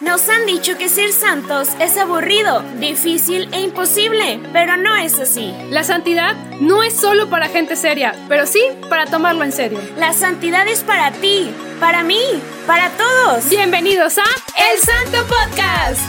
[0.00, 5.52] Nos han dicho que ser santos es aburrido, difícil e imposible, pero no es así.
[5.68, 9.78] La santidad no es solo para gente seria, pero sí para tomarlo en serio.
[9.98, 12.22] La santidad es para ti, para mí,
[12.66, 13.46] para todos.
[13.50, 14.24] Bienvenidos a
[14.56, 16.00] El Santo Podcast.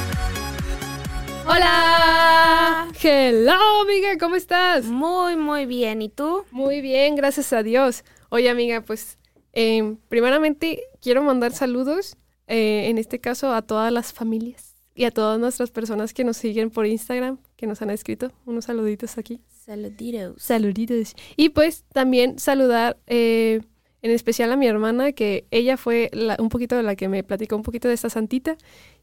[1.45, 2.87] Hola.
[3.03, 4.85] Hello, amiga, ¿cómo estás?
[4.85, 6.01] Muy, muy bien.
[6.01, 6.45] ¿Y tú?
[6.51, 8.05] Muy bien, gracias a Dios.
[8.29, 9.17] Oye, amiga, pues
[9.51, 12.15] eh, primeramente quiero mandar saludos
[12.51, 16.35] eh, en este caso a todas las familias y a todas nuestras personas que nos
[16.35, 18.33] siguen por Instagram, que nos han escrito.
[18.45, 19.39] Unos saluditos aquí.
[19.47, 20.43] Saluditos.
[20.43, 21.15] Saluditos.
[21.37, 23.61] Y pues también saludar eh,
[24.01, 27.55] en especial a mi hermana, que ella fue un poquito de la que me platicó
[27.55, 28.57] un poquito de esta santita.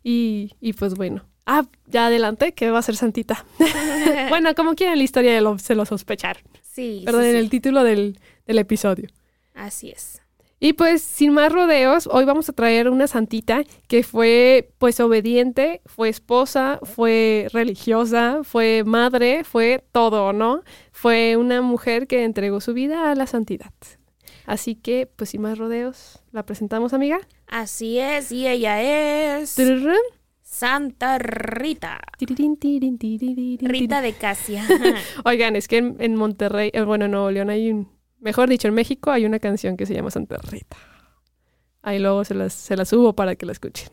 [0.04, 1.24] Y, y pues bueno.
[1.46, 3.46] Ah, ya adelanté que va a ser santita.
[4.28, 6.44] bueno, como quieran la historia se lo sospechar.
[6.60, 7.00] Sí.
[7.06, 9.08] Perdón, sí, en el título del, del episodio.
[9.54, 10.20] Así es.
[10.60, 15.82] Y pues sin más rodeos, hoy vamos a traer una santita que fue pues obediente,
[15.86, 20.62] fue esposa, fue religiosa, fue madre, fue todo, ¿no?
[20.90, 23.72] Fue una mujer que entregó su vida a la santidad.
[24.46, 27.20] Así que pues sin más rodeos, ¿la presentamos amiga?
[27.46, 29.56] Así es, y ella es...
[30.42, 32.00] Santa Rita.
[33.60, 34.64] Rita de Casia.
[35.24, 38.68] Oigan, es que en, en Monterrey, eh, bueno, en Nuevo León hay un Mejor dicho,
[38.68, 40.76] en México hay una canción que se llama Santa Rita.
[41.82, 43.88] Ahí luego se las, se subo para que la escuchen.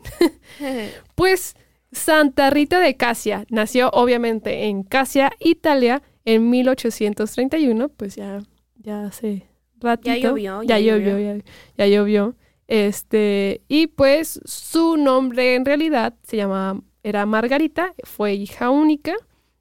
[1.14, 1.54] pues
[1.92, 7.88] Santa Rita de Casia nació obviamente en Casia, Italia, en 1831.
[7.90, 8.42] Pues ya,
[8.76, 9.46] ya hace
[9.80, 10.14] ratito.
[10.14, 10.62] Ya llovió.
[10.62, 11.44] Ya, llovió, Ya,
[11.78, 12.36] ya, llovió.
[12.66, 19.14] Este, y pues su nombre en realidad se llamaba, era Margarita, fue hija única.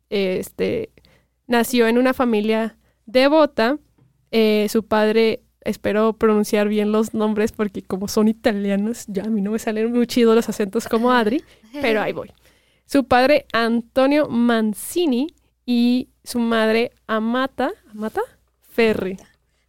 [0.09, 0.91] Este,
[1.45, 3.77] nació en una familia devota
[4.37, 9.39] eh, su padre, espero pronunciar bien los nombres porque como son italianos, ya a mí
[9.39, 11.41] no me salen muy chidos los acentos como Adri,
[11.71, 12.33] pero ahí voy.
[12.85, 15.33] Su padre Antonio Mancini
[15.65, 18.19] y su madre Amata, Amata
[18.59, 19.17] Ferri.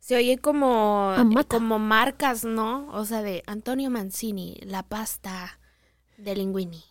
[0.00, 1.14] Se oye como,
[1.46, 2.88] como marcas, ¿no?
[2.92, 5.60] O sea, de Antonio Mancini, la pasta
[6.16, 6.82] de linguini.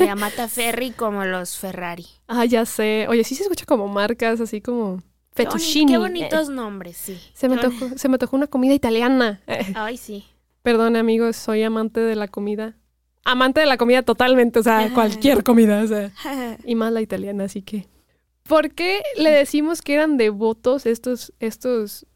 [0.00, 2.06] Y Amata Ferri como los Ferrari.
[2.28, 3.08] Ah, ya sé.
[3.10, 5.02] Oye, sí se escucha como marcas, así como
[5.34, 5.92] Fettuccini.
[5.92, 7.18] Qué bonitos nombres, sí.
[7.32, 7.56] Se me,
[8.18, 9.40] tocó, una comida italiana.
[9.74, 10.24] Ay, sí.
[10.62, 12.76] Perdón, amigos, soy amante de la comida.
[13.24, 16.12] Amante de la comida totalmente, o sea, cualquier comida, o sea.
[16.64, 17.86] Y más la italiana, así que.
[18.42, 22.06] ¿Por qué le decimos que eran devotos estos, estos,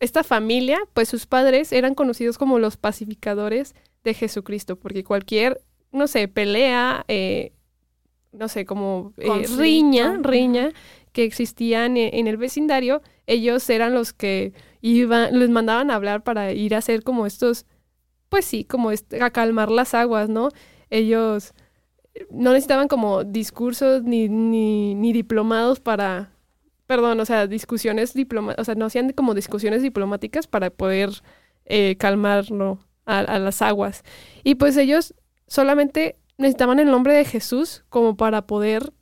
[0.00, 0.80] esta familia?
[0.92, 5.60] Pues sus padres eran conocidos como los pacificadores de Jesucristo, porque cualquier,
[5.92, 7.52] no sé, pelea, eh,
[8.32, 10.72] no sé, como eh, riña, riña,
[11.14, 14.52] que existían e, en el vecindario, ellos eran los que
[14.82, 17.66] iban, les mandaban a hablar para ir a hacer como estos,
[18.28, 20.50] pues sí, como a calmar las aguas, ¿no?
[20.90, 21.54] Ellos
[22.30, 26.32] no necesitaban como discursos ni, ni, diplomados para,
[26.86, 31.10] perdón, o sea, discusiones diplomáticas, o sea, no hacían como discusiones diplomáticas para poder
[31.64, 32.46] eh, calmar
[33.06, 34.02] a las aguas.
[34.42, 35.14] Y pues ellos
[35.46, 38.92] solamente necesitaban el nombre de Jesús como para poder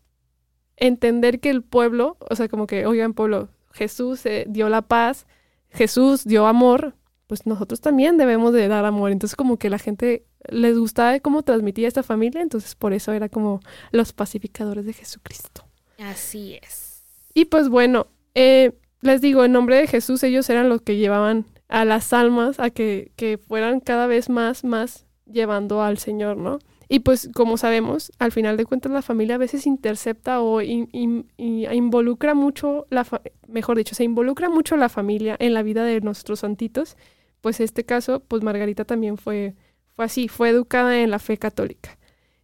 [0.77, 5.27] entender que el pueblo, o sea, como que, oigan, pueblo, Jesús eh, dio la paz,
[5.71, 6.94] Jesús dio amor,
[7.27, 9.10] pues nosotros también debemos de dar amor.
[9.10, 13.28] Entonces, como que la gente les gustaba cómo transmitía esta familia, entonces por eso era
[13.28, 13.60] como
[13.91, 15.65] los pacificadores de Jesucristo.
[15.99, 17.04] Así es.
[17.34, 21.47] Y pues bueno, eh, les digo, en nombre de Jesús ellos eran los que llevaban
[21.69, 26.59] a las almas a que, que fueran cada vez más, más llevando al Señor, ¿no?
[26.92, 32.34] Y pues como sabemos, al final de cuentas la familia a veces intercepta o involucra
[32.34, 33.06] mucho, la
[33.48, 36.98] mejor dicho, se involucra mucho la familia en la vida de nuestros santitos.
[37.41, 39.54] Pues en este caso, pues Margarita también fue,
[39.97, 41.97] fue así, fue educada en la fe católica.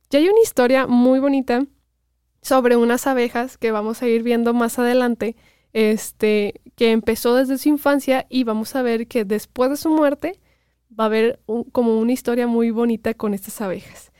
[0.08, 1.66] Ya hay una historia muy bonita
[2.40, 5.36] sobre unas abejas que vamos a ir viendo más adelante,
[5.74, 10.40] este, que empezó desde su infancia y vamos a ver que después de su muerte
[10.98, 11.38] va a haber
[11.70, 14.10] como una historia muy bonita con estas abejas.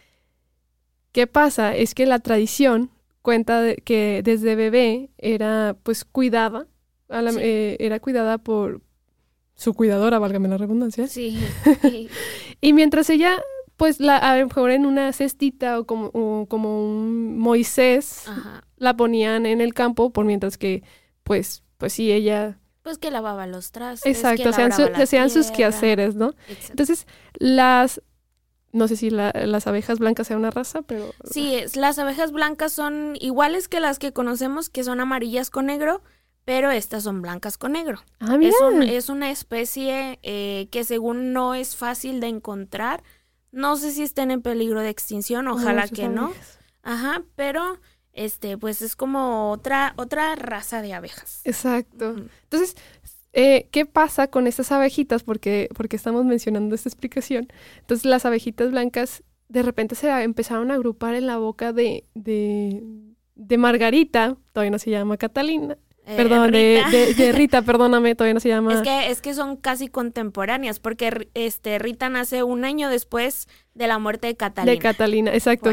[1.12, 1.74] ¿Qué pasa?
[1.74, 2.90] Es que la tradición
[3.22, 6.66] cuenta que desde bebé era pues cuidada,
[7.10, 8.82] eh, era cuidada por
[9.54, 11.06] su cuidadora, válgame la redundancia.
[11.08, 11.38] Sí.
[12.60, 13.42] y mientras ella,
[13.76, 18.24] pues la, a lo mejor en una cestita o como, como un Moisés,
[18.76, 20.82] la ponían en el campo, por mientras que,
[21.24, 22.58] pues, pues sí, ella
[22.88, 24.16] pues que lavaba los trastes.
[24.16, 26.32] Exacto, hacían, sus quehaceres, ¿no?
[26.70, 28.00] Entonces, las
[28.78, 31.12] no sé si las abejas blancas sea una raza, pero...
[31.30, 36.02] Sí, las abejas blancas son iguales que las que conocemos, que son amarillas con negro,
[36.44, 38.00] pero estas son blancas con negro.
[38.20, 38.54] Ah, mira.
[38.86, 43.02] Es, una especie eh, que según no es fácil de encontrar,
[43.50, 46.32] No sé si estén en peligro de extinción, ojalá que no.
[46.82, 47.78] Ajá, pero
[48.12, 51.40] este, pues es como otra, otra raza de abejas.
[51.44, 52.16] Exacto.
[52.44, 52.76] Entonces,
[53.40, 55.22] eh, ¿qué pasa con estas abejitas?
[55.22, 57.46] Porque, porque estamos mencionando esta explicación.
[57.78, 62.82] Entonces, las abejitas blancas de repente se empezaron a agrupar en la boca de, de,
[63.36, 68.48] de Margarita, todavía no se llama Catalina, eh, Perdón, De, Rita, perdóname, todavía no se
[68.48, 68.72] llama.
[68.72, 73.86] Es que, es que son casi contemporáneas, porque este Rita nace un año después de
[73.86, 74.72] la muerte de Catalina.
[74.72, 75.70] De Catalina, exacto.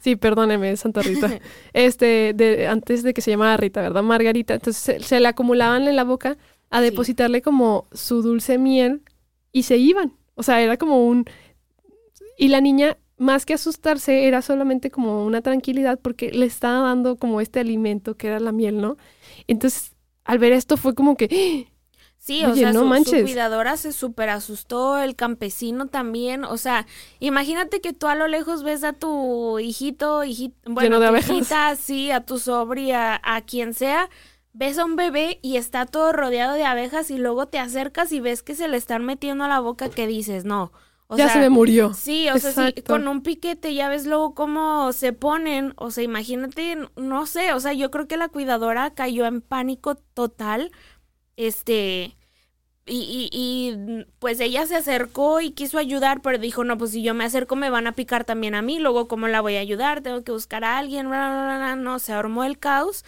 [0.00, 1.30] Sí, perdóneme, Santa Rita.
[1.72, 4.02] este, de, antes de que se llamara Rita, ¿verdad?
[4.02, 4.54] Margarita.
[4.54, 6.36] Entonces se, le acumulaban en la boca
[6.70, 9.02] a depositarle como su dulce miel
[9.52, 10.12] y se iban.
[10.34, 11.24] O sea, era como un.
[12.36, 17.16] Y la niña más que asustarse, era solamente como una tranquilidad porque le estaba dando
[17.16, 18.96] como este alimento que era la miel, ¿no?
[19.46, 19.92] Entonces,
[20.24, 21.68] al ver esto fue como que...
[22.20, 22.80] Sí, o sea, su,
[23.22, 26.84] cuidadora se súper asustó, el campesino también, o sea,
[27.20, 32.10] imagínate que tú a lo lejos ves a tu hijito, hijito bueno, de hijita, sí,
[32.10, 34.10] a tu sobria, a quien sea,
[34.52, 38.20] ves a un bebé y está todo rodeado de abejas y luego te acercas y
[38.20, 40.72] ves que se le están metiendo a la boca que dices, no,
[41.16, 41.94] ya se me murió.
[41.94, 46.76] Sí, o sea, con un piquete ya ves luego cómo se ponen, o sea, imagínate,
[46.96, 50.70] no sé, o sea, yo creo que la cuidadora cayó en pánico total,
[51.36, 52.16] este,
[52.84, 57.02] y, y, y, pues ella se acercó y quiso ayudar, pero dijo, no, pues si
[57.02, 59.60] yo me acerco me van a picar también a mí, luego cómo la voy a
[59.60, 63.04] ayudar, tengo que buscar a alguien, no, se armó el caos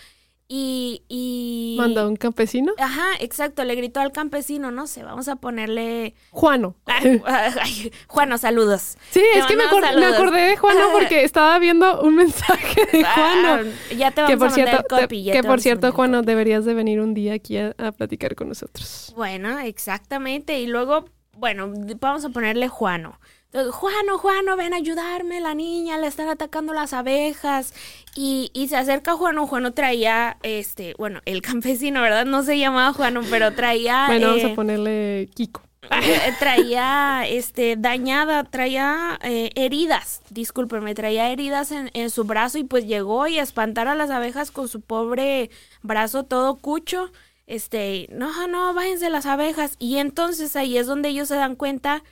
[0.52, 1.76] y, y...
[1.78, 2.72] ¿Mandó un campesino?
[2.76, 6.16] Ajá, exacto, le gritó al campesino, no sé, vamos a ponerle...
[6.30, 6.74] Juano.
[8.08, 8.98] Juano, saludos.
[9.10, 13.70] Sí, es que me, acordé de Juano porque estaba viendo un mensaje de ah, Juano.
[13.96, 17.00] ya te vamos que por a cierto, copy, Que por cierto, Juano, deberías de venir
[17.00, 19.12] un día aquí a, a platicar con nosotros.
[19.14, 20.58] Bueno, exactamente.
[20.58, 21.04] Y luego,
[21.36, 23.20] bueno, vamos a ponerle Juano.
[23.52, 27.74] Juano, Juano, ven a ayudarme, la niña, le están atacando las abejas.
[28.14, 32.26] Y, y se acerca Juano, Juano traía, este, bueno, el campesino, ¿verdad?
[32.26, 34.06] No se llamaba Juano, pero traía...
[34.06, 35.62] Bueno, vamos a eh, ponerle Kiko.
[35.90, 42.64] Eh, traía, este, dañada, traía eh, heridas, discúlpeme, traía heridas en, en su brazo y
[42.64, 45.50] pues llegó y espantar a las abejas con su pobre
[45.82, 47.10] brazo todo cucho.
[47.48, 49.74] Este, no, no, váyanse las abejas.
[49.80, 52.04] Y entonces ahí es donde ellos se dan cuenta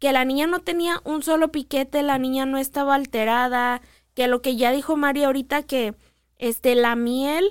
[0.00, 3.82] que la niña no tenía un solo piquete, la niña no estaba alterada,
[4.14, 5.94] que lo que ya dijo María ahorita que
[6.38, 7.44] este la miel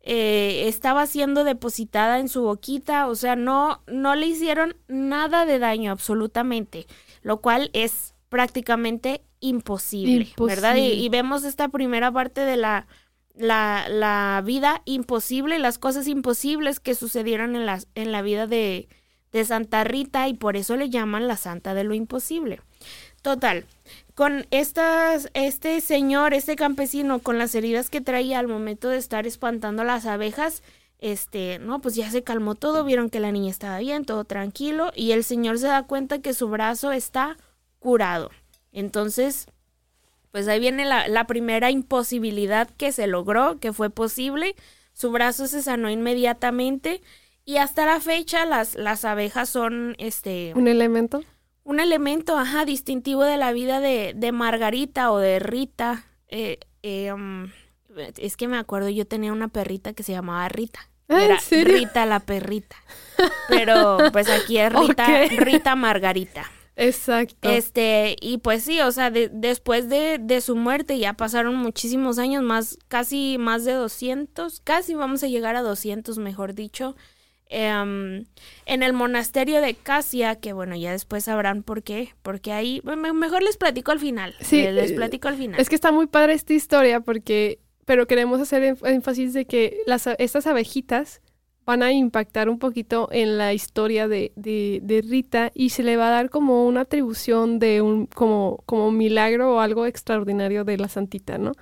[0.00, 5.58] eh, estaba siendo depositada en su boquita, o sea, no no le hicieron nada de
[5.58, 6.86] daño absolutamente,
[7.22, 10.76] lo cual es prácticamente imposible, ¿verdad?
[10.76, 12.86] Y, vemos esta primera parte de la,
[13.34, 18.88] la, la vida imposible, las cosas imposibles que sucedieron en la, en la vida de,
[19.36, 22.60] de Santa Rita y por eso le llaman la Santa de lo Imposible.
[23.20, 23.66] Total,
[24.14, 29.26] con estas, este señor, este campesino, con las heridas que traía al momento de estar
[29.26, 30.62] espantando las abejas,
[31.00, 34.90] este, no, pues ya se calmó todo, vieron que la niña estaba bien, todo tranquilo,
[34.94, 37.36] y el señor se da cuenta que su brazo está
[37.78, 38.30] curado.
[38.72, 39.48] Entonces,
[40.32, 44.56] pues ahí viene la, la primera imposibilidad que se logró, que fue posible.
[44.94, 47.02] Su brazo se sanó inmediatamente
[47.46, 50.52] y hasta la fecha las, las abejas son este...
[50.56, 51.22] ¿Un elemento?
[51.62, 56.04] Un elemento, ajá, distintivo de la vida de, de Margarita o de Rita.
[56.26, 57.48] Eh, eh, um,
[58.16, 60.80] es que me acuerdo, yo tenía una perrita que se llamaba Rita.
[61.08, 62.76] Ah, Era Rita la perrita.
[63.48, 65.06] Pero pues aquí es Rita,
[65.38, 66.50] Rita Margarita.
[66.74, 67.48] Exacto.
[67.48, 72.42] Este, y pues sí, o sea, después de, de, su muerte ya pasaron muchísimos años,
[72.42, 76.96] más, casi más de 200, casi vamos a llegar a 200, mejor dicho.
[77.48, 78.24] Em,
[78.66, 83.42] en el monasterio de Casia, que bueno, ya después sabrán por qué, porque ahí, mejor
[83.42, 84.34] les platico al final.
[84.40, 85.60] Sí, les platico al final.
[85.60, 90.08] Es que está muy padre esta historia porque, pero queremos hacer énfasis de que las,
[90.18, 91.22] estas abejitas
[91.64, 95.96] van a impactar un poquito en la historia de, de, de, Rita y se le
[95.96, 100.78] va a dar como una atribución de un, como, como milagro o algo extraordinario de
[100.78, 101.52] la santita, ¿no?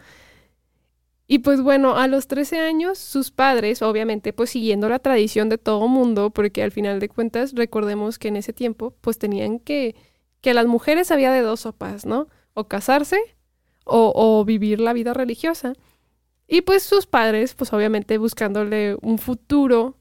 [1.27, 5.57] Y pues bueno, a los 13 años, sus padres, obviamente, pues siguiendo la tradición de
[5.57, 9.97] todo mundo, porque al final de cuentas, recordemos que en ese tiempo, pues tenían que,
[10.43, 12.29] que las mujeres había de dos sopas, ¿no?
[12.53, 13.19] O casarse
[13.85, 15.73] o, o vivir la vida religiosa.
[16.47, 19.97] Y pues sus padres, pues obviamente buscándole un futuro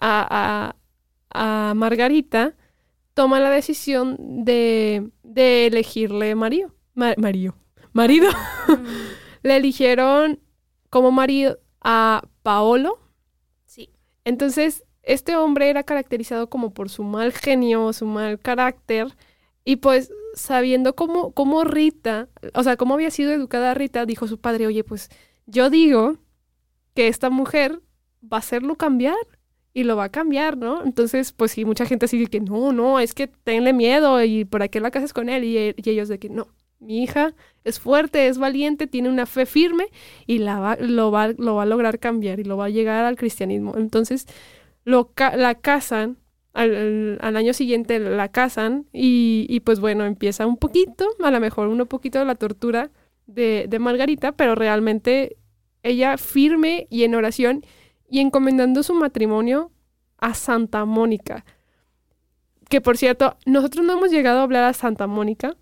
[0.00, 0.74] a,
[1.32, 2.54] a, a Margarita,
[3.14, 6.74] toman la decisión de, de elegirle marido.
[6.94, 7.54] marido.
[7.94, 8.28] Marido.
[9.46, 10.40] Le eligieron
[10.90, 12.98] como marido a Paolo.
[13.64, 13.90] Sí.
[14.24, 19.16] Entonces, este hombre era caracterizado como por su mal genio, su mal carácter,
[19.64, 24.38] y pues sabiendo cómo, cómo Rita, o sea, cómo había sido educada Rita, dijo su
[24.38, 25.08] padre, oye, pues
[25.46, 26.18] yo digo
[26.94, 27.80] que esta mujer
[28.22, 29.16] va a hacerlo cambiar
[29.72, 30.82] y lo va a cambiar, ¿no?
[30.84, 34.68] Entonces, pues sí, mucha gente sigue que no, no, es que tenle miedo y por
[34.70, 38.38] qué la casas con él y, ellos de que no, mi hija es fuerte, es
[38.38, 39.86] valiente, tiene una fe firme
[40.26, 43.16] y la lo, va, lo va a lograr cambiar y lo va a llegar al
[43.16, 43.76] cristianismo.
[43.76, 44.26] Entonces,
[44.84, 46.18] lo la casan
[46.56, 51.86] al, año siguiente la casan y, pues bueno, empieza un poquito, a lo mejor un
[51.86, 52.90] poquito de la tortura
[53.26, 55.36] de, de Margarita, pero realmente
[55.82, 57.64] ella firme y en oración
[58.08, 59.70] y encomendando su matrimonio
[60.18, 61.44] a Santa Mónica.
[62.68, 65.56] Que por cierto, nosotros no hemos llegado a hablar a Santa Mónica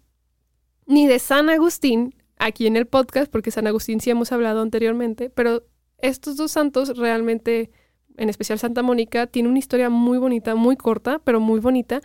[0.87, 5.31] ni de San Agustín aquí en el podcast, porque San Agustín sí hemos hablado anteriormente,
[5.31, 5.65] pero
[5.99, 7.71] estos dos santos realmente
[8.17, 12.01] en especial Santa Mónica, tiene una historia muy bonita, muy corta, pero muy bonita,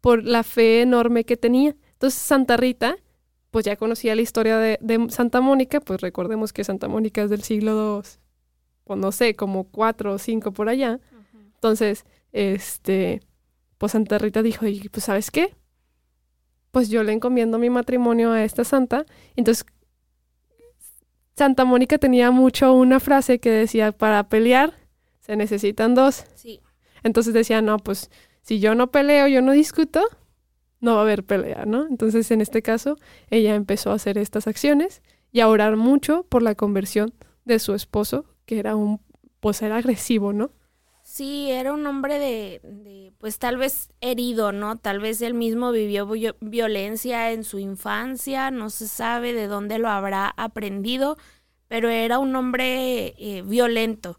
[0.00, 1.76] por la fe enorme que tenía.
[1.92, 2.96] Entonces Santa Rita,
[3.50, 7.42] pues ya conocía la historia de, Santa Mónica, pues recordemos que Santa Mónica es del
[7.42, 8.10] siglo II,
[8.84, 11.00] pues no sé, como cuatro o cinco por allá.
[11.54, 13.20] Entonces, este,
[13.78, 15.54] pues Santa Rita dijo, y pues ¿sabes qué?
[16.76, 19.06] Pues yo le encomiendo mi matrimonio a esta santa.
[19.34, 19.64] Entonces,
[21.34, 24.74] Santa Mónica tenía mucho una frase que decía, para pelear
[25.20, 26.26] se necesitan dos.
[26.34, 26.60] Sí.
[27.02, 28.10] Entonces decía, no, pues
[28.42, 30.02] si yo no peleo, yo no discuto,
[30.80, 31.86] no va a haber pelea, ¿no?
[31.86, 32.98] Entonces en este caso,
[33.30, 35.00] ella empezó a hacer estas acciones
[35.32, 37.14] y a orar mucho por la conversión
[37.46, 39.00] de su esposo, que era un,
[39.40, 40.50] pues era agresivo, ¿no?
[41.16, 44.76] Sí, era un hombre de, de, pues tal vez herido, ¿no?
[44.76, 46.06] Tal vez él mismo vivió
[46.40, 51.16] violencia en su infancia, no se sabe de dónde lo habrá aprendido,
[51.68, 54.18] pero era un hombre eh, violento.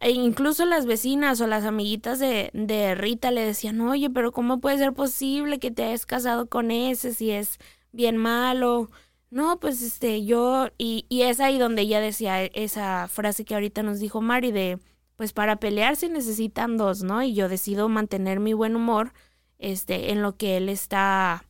[0.00, 4.60] E incluso las vecinas o las amiguitas de, de Rita le decían, oye, pero ¿cómo
[4.60, 7.58] puede ser posible que te hayas casado con ese si es
[7.92, 8.90] bien malo?
[9.30, 13.82] No, pues este, yo, y, y es ahí donde ella decía esa frase que ahorita
[13.82, 14.78] nos dijo Mari de,
[15.16, 17.22] pues para pelear se necesitan dos, ¿no?
[17.22, 19.12] Y yo decido mantener mi buen humor,
[19.58, 21.44] este, en lo que él está,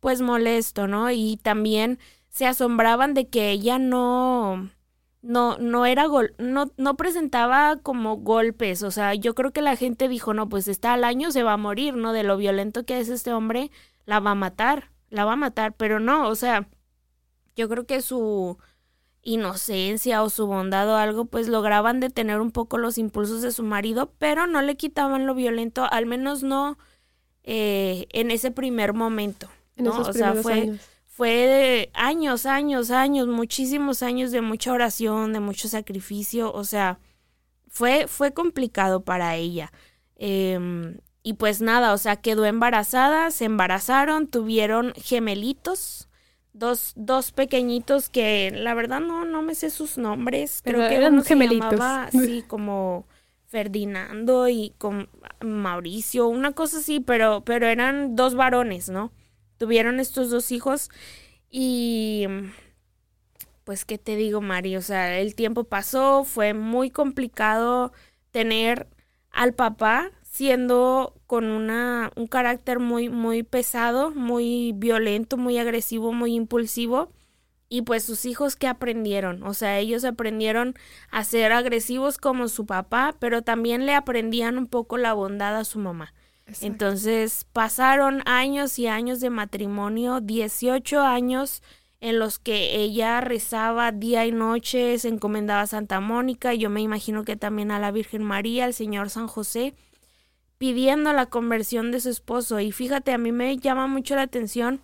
[0.00, 1.10] pues molesto, ¿no?
[1.10, 1.98] Y también
[2.30, 4.70] se asombraban de que ella no,
[5.22, 9.76] no, no era gol, no, no presentaba como golpes, o sea, yo creo que la
[9.76, 12.12] gente dijo, no, pues está al año, se va a morir, ¿no?
[12.12, 13.70] De lo violento que es este hombre,
[14.06, 16.68] la va a matar, la va a matar, pero no, o sea,
[17.56, 18.58] yo creo que su
[19.22, 23.62] inocencia o su bondad o algo, pues lograban detener un poco los impulsos de su
[23.62, 26.78] marido, pero no le quitaban lo violento, al menos no
[27.42, 29.98] eh, en ese primer momento, ¿no?
[30.00, 30.72] o sea, fue
[31.20, 36.98] fue de años, años, años, muchísimos años de mucha oración, de mucho sacrificio, o sea,
[37.68, 39.70] fue, fue complicado para ella.
[40.16, 46.08] Em, y pues nada, o sea, quedó embarazada, se embarazaron, tuvieron gemelitos,
[46.60, 51.24] dos, dos pequeñitos que la verdad no, no me sé sus nombres, creo que eran
[51.24, 51.80] gemelitos.
[52.12, 53.06] Se como
[53.46, 55.08] Ferdinando y con
[55.40, 59.10] Mauricio, una cosa así, pero, pero eran dos varones, ¿no?
[59.60, 60.88] tuvieron estos dos hijos
[61.50, 62.26] y
[63.64, 67.92] pues qué te digo, Mari, o sea, el tiempo pasó, fue muy complicado
[68.30, 68.88] tener
[69.30, 76.34] al papá siendo con una un carácter muy muy pesado, muy violento, muy agresivo, muy
[76.34, 77.12] impulsivo.
[77.68, 80.74] Y pues sus hijos que aprendieron, o sea, ellos aprendieron
[81.12, 85.62] a ser agresivos como su papá, pero también le aprendían un poco la bondad a
[85.62, 86.14] su mamá.
[86.62, 91.62] Entonces pasaron años y años de matrimonio, 18 años
[92.00, 96.80] en los que ella rezaba día y noche, se encomendaba a Santa Mónica, yo me
[96.80, 99.76] imagino que también a la Virgen María, al Señor San José,
[100.60, 102.60] pidiendo la conversión de su esposo.
[102.60, 104.82] Y fíjate, a mí me llama mucho la atención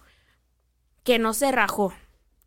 [1.04, 1.92] que no se rajó.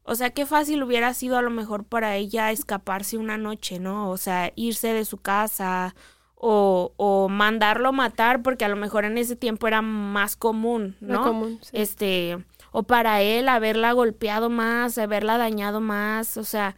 [0.02, 4.10] O sea, qué fácil hubiera sido a lo mejor para ella escaparse una noche, ¿no?
[4.10, 5.94] O sea, irse de su casa
[6.34, 11.22] o, o mandarlo matar porque a lo mejor en ese tiempo era más común, ¿no?
[11.22, 16.76] Común, Este, o para él haberla golpeado más, haberla dañado más, o sea,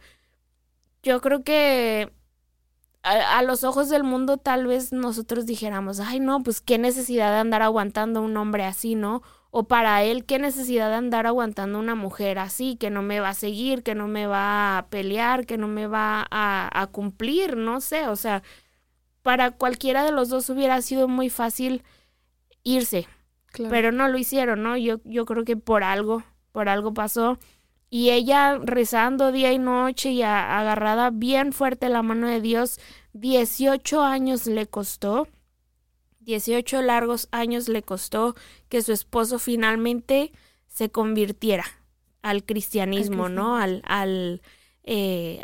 [1.02, 2.12] yo creo que
[3.02, 7.30] a, a, los ojos del mundo tal vez nosotros dijéramos, ay no, pues qué necesidad
[7.30, 9.22] de andar aguantando a un hombre así, ¿no?
[9.50, 13.20] O para él, qué necesidad de andar aguantando a una mujer así, que no me
[13.20, 16.86] va a seguir, que no me va a pelear, que no me va a, a
[16.86, 18.42] cumplir, no sé, o sea,
[19.22, 21.82] para cualquiera de los dos hubiera sido muy fácil
[22.62, 23.06] irse.
[23.68, 24.76] Pero no lo hicieron, ¿no?
[24.76, 27.38] Yo, yo creo que por algo, por algo pasó.
[27.94, 32.80] Y ella rezando día y noche y agarrada bien fuerte la mano de Dios,
[33.12, 35.28] 18 años le costó,
[36.20, 38.34] 18 largos años le costó
[38.70, 40.32] que su esposo finalmente
[40.68, 41.66] se convirtiera
[42.22, 43.58] al cristianismo, ¿no?
[43.58, 44.40] Al, al
[44.84, 45.42] eh,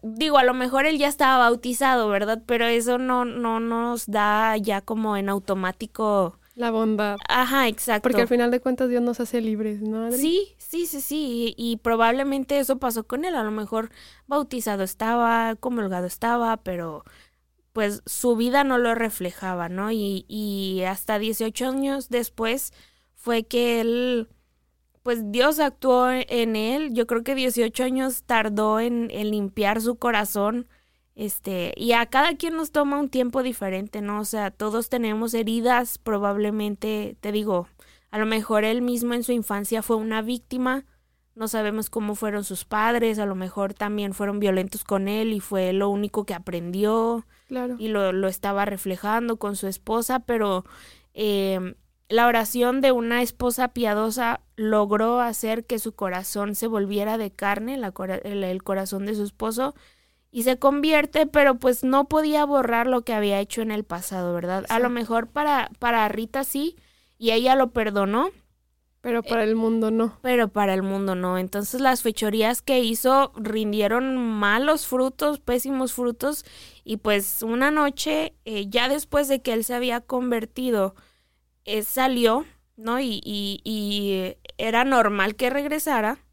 [0.00, 2.42] digo, a lo mejor él ya estaba bautizado, ¿verdad?
[2.46, 7.18] Pero eso no, no nos da ya como en automático la bondad.
[7.28, 8.02] Ajá, exacto.
[8.02, 10.12] Porque al final de cuentas Dios nos hace libres, ¿no?
[10.12, 11.54] Sí, sí, sí, sí.
[11.56, 13.34] Y, probablemente eso pasó con él.
[13.34, 13.90] A lo mejor
[14.26, 17.04] bautizado estaba, comulgado estaba, pero
[17.72, 19.90] pues su vida no lo reflejaba, ¿no?
[19.90, 22.72] Y, y hasta 18 años después
[23.14, 24.28] fue que él,
[25.02, 26.92] pues Dios actuó en él.
[26.92, 30.68] Yo creo que 18 años tardó en, en limpiar su corazón
[31.14, 34.20] este, y a cada quien nos toma un tiempo diferente, ¿no?
[34.20, 37.68] O sea, todos tenemos heridas, probablemente, te digo,
[38.10, 40.84] a lo mejor él mismo en su infancia fue una víctima,
[41.34, 45.40] no sabemos cómo fueron sus padres, a lo mejor también fueron violentos con él y
[45.40, 47.76] fue lo único que aprendió claro.
[47.78, 50.64] y lo, lo estaba reflejando con su esposa, pero
[51.14, 51.74] eh,
[52.12, 57.78] la oración de una esposa piadosa logró hacer que su corazón se volviera de carne,
[57.78, 59.74] la, el corazón de su esposo,
[60.32, 64.32] y se convierte, pero pues no podía borrar lo que había hecho en el pasado,
[64.32, 64.64] ¿verdad?
[64.70, 66.74] A lo mejor para, para Rita sí,
[67.18, 68.30] y ella lo perdonó.
[69.02, 70.18] Pero para el mundo no.
[70.22, 71.36] Pero para el mundo no.
[71.36, 76.46] Entonces las fechorías que hizo rindieron malos frutos, pésimos frutos,
[76.82, 80.94] y pues una noche, eh, ya después de que él se había convertido,
[81.64, 82.46] eh, salió,
[82.76, 83.00] ¿no?
[83.00, 86.24] Y, y, y era normal que regresara.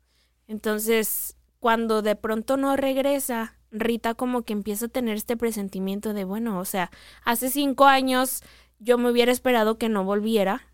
[0.48, 6.24] Entonces, cuando de pronto no regresa, Rita como que empieza a tener este presentimiento de,
[6.24, 6.92] bueno, o sea,
[7.24, 8.42] hace cinco años
[8.80, 10.68] yo me hubiera esperado que no volviera,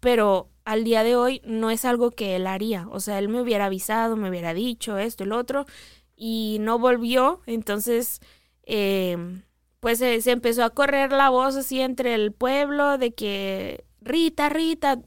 [0.00, 2.88] pero al día de hoy no es algo que él haría.
[2.90, 5.66] O sea, él me hubiera avisado, me hubiera dicho esto, el otro,
[6.16, 7.40] y no volvió.
[7.46, 8.20] Entonces,
[8.64, 9.16] eh,
[9.80, 14.98] pues se, empezó a correr la voz así entre el pueblo de que Rita, Rita,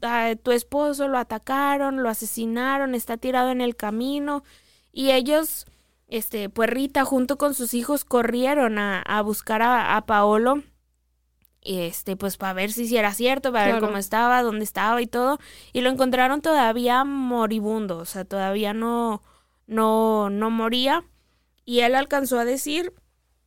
[0.42, 4.44] tu esposo lo atacaron, lo asesinaron, está tirado en el camino.
[4.92, 5.66] Y ellos
[6.14, 10.62] este, pues Rita junto con sus hijos corrieron a, a buscar a, a, Paolo,
[11.60, 15.40] este, pues para ver si, era cierto, para ver cómo estaba, dónde estaba y todo,
[15.72, 19.22] y lo encontraron todavía moribundo, o sea, todavía no,
[19.66, 21.04] no, no moría,
[21.64, 22.92] y él alcanzó a decir,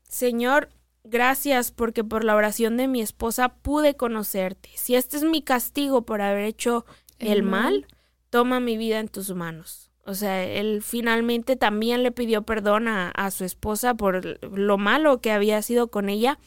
[0.10, 0.68] Señor,
[1.06, 6.02] gracias porque por la oración de mi esposa pude conocerte, si este es mi castigo
[6.02, 6.86] por haber hecho
[7.18, 7.88] el mal,
[8.30, 9.87] toma mi vida en tus manos.
[10.08, 15.34] O sea, él finalmente también le pidió perdón a, su esposa por lo malo que
[15.34, 16.40] había sido con ella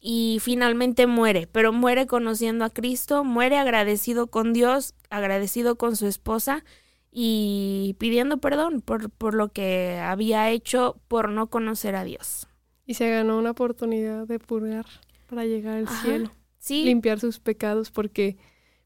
[0.00, 6.08] y finalmente muere, pero muere conociendo a Cristo, muere agradecido con Dios, agradecido con su
[6.08, 6.64] esposa
[7.12, 12.48] y pidiendo perdón por, por lo que había hecho por no conocer a Dios.
[12.86, 14.86] Y se ganó una oportunidad de purgar
[15.28, 16.32] para llegar al cielo.
[16.58, 16.84] Sí.
[16.84, 18.36] Limpiar sus pecados porque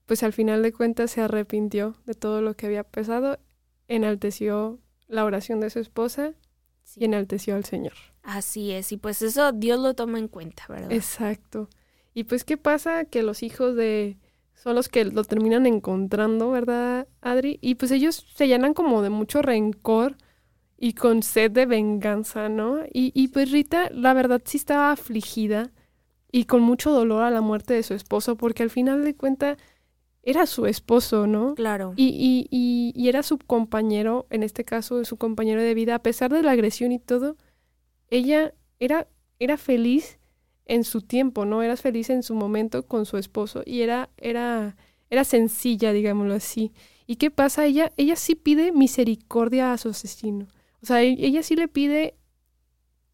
[0.04, 3.38] pues al final de cuentas se arrepintió de todo lo que había pesado
[3.88, 6.32] enalteció la oración de su esposa
[6.96, 7.94] y enalteció al Señor.
[8.22, 10.92] Así es, y pues eso Dios lo toma en cuenta, ¿verdad?
[10.92, 11.68] Exacto.
[12.14, 13.04] Y pues, ¿qué pasa?
[13.04, 14.16] Que los hijos de...
[14.54, 17.58] son los que lo terminan encontrando, ¿verdad, Adri?
[17.60, 20.16] Y pues ellos se llenan como de mucho rencor
[20.78, 22.84] y con sed de venganza, ¿no?
[22.92, 25.72] Y, y pues Rita, la verdad, sí estaba afligida
[26.30, 29.56] y con mucho dolor a la muerte de su esposo, porque al final de cuentas
[30.24, 31.54] era su esposo, ¿no?
[31.54, 31.92] Claro.
[31.96, 36.02] Y, y, y, y, era su compañero, en este caso, su compañero de vida, a
[36.02, 37.36] pesar de la agresión y todo,
[38.08, 39.06] ella era,
[39.38, 40.18] era feliz
[40.64, 41.62] en su tiempo, ¿no?
[41.62, 44.76] Era feliz en su momento con su esposo y era, era,
[45.10, 46.72] era sencilla, digámoslo así.
[47.06, 47.66] ¿Y qué pasa?
[47.66, 50.48] Ella, ella sí pide misericordia a su asesino.
[50.82, 52.14] O sea, e, ella sí le pide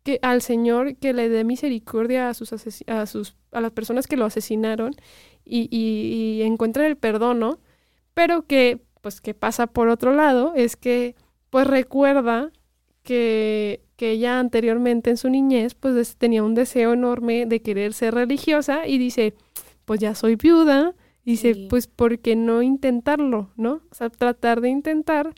[0.03, 4.17] que al Señor que le dé misericordia a sus a sus a las personas que
[4.17, 4.95] lo asesinaron
[5.45, 7.59] y, y, encuentran el perdón, ¿no?
[8.15, 11.17] Pero que, pues, que pasa por otro lado es que,
[11.51, 12.53] pues, recuerda
[13.03, 18.15] que, que ella anteriormente en su niñez, pues, tenía un deseo enorme de querer ser
[18.15, 19.35] religiosa y dice,
[19.85, 23.83] pues, ya soy viuda, dice, pues, ¿por qué no intentarlo, no?
[23.91, 25.35] O sea, tratar de intentar.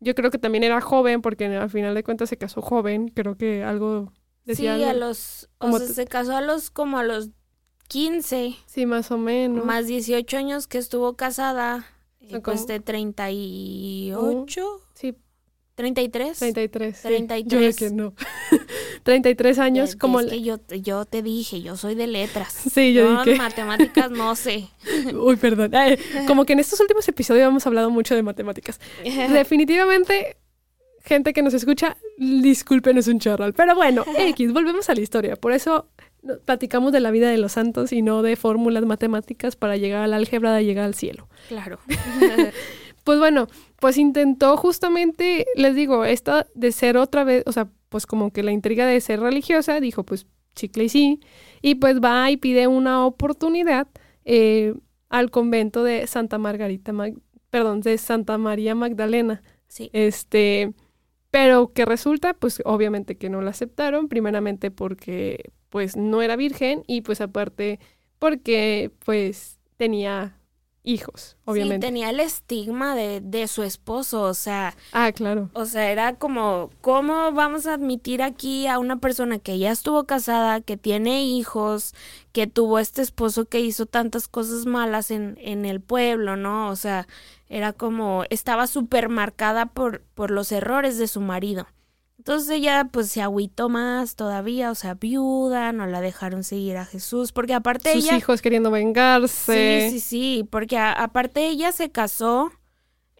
[0.00, 3.36] Yo creo que también era joven, porque al final de cuentas se casó joven, creo
[3.36, 4.12] que algo
[4.46, 7.30] Decía sí, a los, o sea, se casó a los como a los
[7.88, 8.54] 15.
[8.66, 9.64] Sí, más o menos.
[9.64, 11.84] Más 18 años que estuvo casada.
[12.20, 14.20] Y pues de 38.
[14.20, 14.60] Uh, sí.
[15.76, 16.38] 33.
[16.38, 17.02] 33.
[17.02, 17.76] 33.
[17.76, 18.14] Yo que no.
[19.02, 20.20] 33 años como...
[20.20, 22.54] Es que yo, yo te dije, yo soy de letras.
[22.76, 23.36] Sí, yo, dije.
[23.36, 24.68] matemáticas no sé.
[25.14, 25.72] Uy, perdón.
[26.26, 28.80] como que en estos últimos episodios hemos hablado mucho de matemáticas.
[29.04, 30.36] Definitivamente,
[31.04, 33.52] gente que nos escucha, discúlpenos un chorral.
[33.52, 35.36] Pero bueno, X, volvemos a la historia.
[35.36, 35.88] Por eso
[36.46, 40.14] platicamos de la vida de los santos y no de fórmulas matemáticas para llegar al
[40.14, 41.28] álgebra de llegar al cielo.
[41.48, 41.78] Claro.
[43.04, 43.46] Pues bueno,
[43.78, 48.42] pues intentó justamente, les digo, esta de ser otra vez, o sea, pues como que
[48.42, 51.20] la intriga de ser religiosa, dijo pues chicle y sí,
[51.62, 53.88] y pues va y pide una oportunidad
[54.24, 54.74] eh,
[55.08, 56.92] al convento de Santa Margarita,
[57.50, 59.42] perdón, de Santa María Magdalena.
[59.68, 59.90] Sí.
[59.92, 60.72] Este,
[61.30, 66.82] pero que resulta, pues obviamente que no la aceptaron, primeramente porque pues no era virgen
[66.86, 67.78] y pues aparte
[68.18, 70.38] porque pues tenía
[70.86, 71.86] hijos, obviamente.
[71.86, 74.74] Sí, tenía el estigma de, de, su esposo, o sea.
[74.92, 75.50] Ah, claro.
[75.52, 80.04] O sea, era como, ¿cómo vamos a admitir aquí a una persona que ya estuvo
[80.04, 81.94] casada, que tiene hijos,
[82.32, 86.70] que tuvo este esposo que hizo tantas cosas malas en, en el pueblo, ¿no?
[86.70, 87.08] O sea,
[87.48, 91.66] era como, estaba súper marcada por, por los errores de su marido.
[92.26, 96.84] Entonces ella pues se agüitó más todavía, o sea, viuda, no la dejaron seguir a
[96.84, 98.16] Jesús, porque aparte Sus ella...
[98.16, 99.90] hijos queriendo vengarse.
[99.92, 102.50] Sí, sí, sí, porque aparte ella se casó,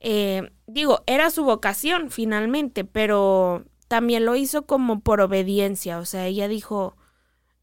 [0.01, 6.27] eh, digo, era su vocación finalmente, pero también lo hizo como por obediencia, o sea,
[6.27, 6.97] ella dijo,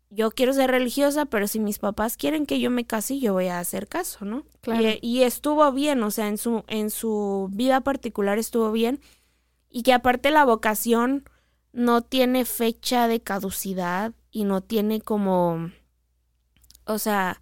[0.10, 3.47] yo quiero ser religiosa, pero si mis papás quieren que yo me case, yo voy
[3.47, 4.45] a hacer caso, ¿no?
[4.62, 4.82] Claro.
[4.82, 9.01] Y, y estuvo bien, o sea, en su, en su vida particular estuvo bien,
[9.69, 11.25] y que aparte la vocación
[11.73, 15.71] no tiene fecha de caducidad y no tiene como,
[16.86, 17.41] o sea,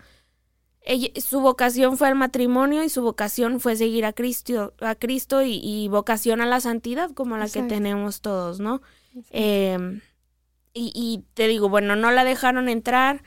[0.82, 5.44] ella, su vocación fue el matrimonio y su vocación fue seguir a Cristo, a Cristo
[5.44, 7.68] y, y vocación a la santidad como la Exacto.
[7.68, 8.82] que tenemos todos, ¿no?
[9.30, 10.02] Eh,
[10.74, 13.24] y, y te digo, bueno, no la dejaron entrar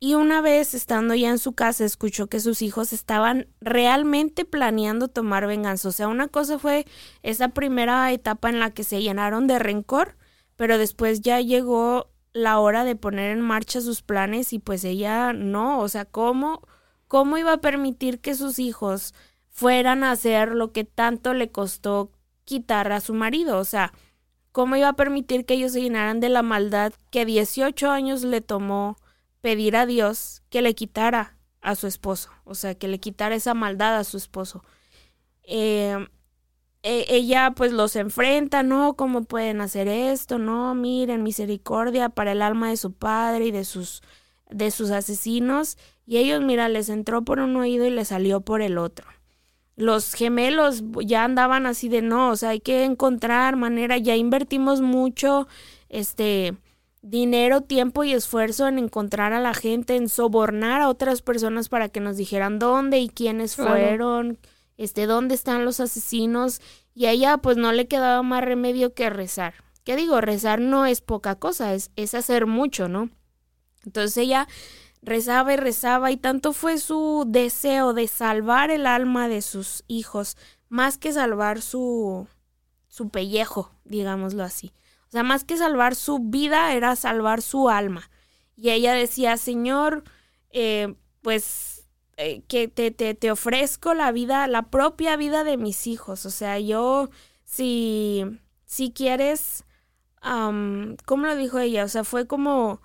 [0.00, 5.08] y una vez estando ya en su casa escuchó que sus hijos estaban realmente planeando
[5.08, 5.88] tomar venganza.
[5.88, 6.84] O sea, una cosa fue
[7.22, 10.16] esa primera etapa en la que se llenaron de rencor
[10.58, 15.32] pero después ya llegó la hora de poner en marcha sus planes y pues ella
[15.32, 16.66] no, o sea, ¿cómo,
[17.06, 19.14] cómo iba a permitir que sus hijos
[19.50, 22.10] fueran a hacer lo que tanto le costó
[22.44, 23.56] quitar a su marido?
[23.58, 23.92] O sea,
[24.50, 28.40] ¿cómo iba a permitir que ellos se llenaran de la maldad que 18 años le
[28.40, 28.96] tomó
[29.40, 32.30] pedir a Dios que le quitara a su esposo?
[32.42, 34.64] O sea, que le quitara esa maldad a su esposo.
[35.44, 36.04] Eh,
[36.82, 38.94] ella pues los enfrenta, ¿no?
[38.94, 40.38] ¿Cómo pueden hacer esto?
[40.38, 44.02] No, miren, misericordia para el alma de su padre y de sus
[44.50, 48.62] de sus asesinos y ellos, mira, les entró por un oído y les salió por
[48.62, 49.06] el otro.
[49.76, 54.80] Los gemelos ya andaban así de no, o sea, hay que encontrar manera, ya invertimos
[54.80, 55.46] mucho
[55.90, 56.56] este
[57.02, 61.90] dinero, tiempo y esfuerzo en encontrar a la gente, en sobornar a otras personas para
[61.90, 64.22] que nos dijeran dónde y quiénes Claro.
[64.78, 66.62] Este, dónde están los asesinos,
[66.94, 69.54] y a ella pues no le quedaba más remedio que rezar.
[69.84, 70.20] ¿Qué digo?
[70.22, 73.10] Rezar no es poca cosa, es, es hacer mucho, ¿no?
[73.84, 74.48] Entonces ella
[75.02, 80.36] rezaba y rezaba y tanto fue su deseo de salvar el alma de sus hijos,
[80.68, 82.26] más que salvar su,
[82.88, 84.72] su pellejo, digámoslo así.
[85.08, 88.10] O sea, más que salvar su vida, era salvar su alma.
[88.56, 90.04] Y ella decía, Señor,
[90.50, 91.77] eh, pues
[92.18, 96.26] eh, que te, te, te, ofrezco la vida, la propia vida de mis hijos.
[96.26, 97.08] O sea, yo,
[97.44, 98.24] si,
[98.66, 99.64] si quieres,
[100.24, 101.84] um, ¿cómo lo dijo ella?
[101.84, 102.80] O sea, fue como...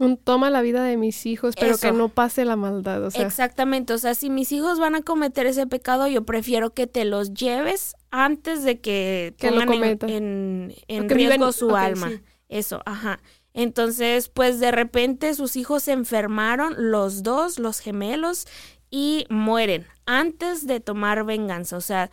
[0.00, 1.80] Un toma la vida de mis hijos, pero Eso.
[1.86, 3.24] que no pase la maldad, o sea.
[3.24, 7.04] Exactamente, o sea, si mis hijos van a cometer ese pecado, yo prefiero que te
[7.04, 12.08] los lleves antes de que, Que lo en, en, riesgo viven- su alma.
[12.08, 12.20] sí.
[12.48, 13.20] Eso, ajá.
[13.54, 18.46] Entonces, pues de repente sus hijos se enfermaron, los dos, los gemelos,
[18.90, 21.76] y mueren antes de tomar venganza.
[21.76, 22.10] O sea,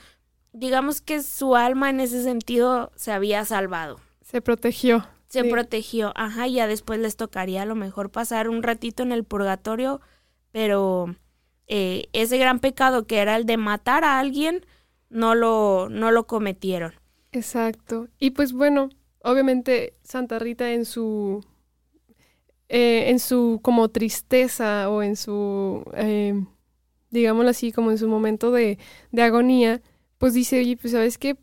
[0.54, 3.99] digamos que su alma en ese sentido se había salvado.
[4.21, 5.06] Se protegió.
[5.27, 5.49] Se Sí.
[5.49, 9.23] protegió, ajá, y ya después les tocaría a lo mejor pasar un ratito en el
[9.23, 10.01] purgatorio,
[10.51, 11.15] pero
[11.67, 14.65] eh, ese gran pecado que era el de matar a alguien,
[15.10, 16.93] no lo, no lo cometieron.
[17.32, 18.10] Exacto.
[18.19, 18.89] Y pues bueno,
[19.23, 21.43] obviamente Santa Rita en su
[22.69, 26.34] eh, en su como tristeza o en su eh,
[27.12, 28.79] digámoslo así, como en su momento de,
[29.12, 29.81] de agonía,
[30.17, 31.38] pues dice, oye, pues sabes qué,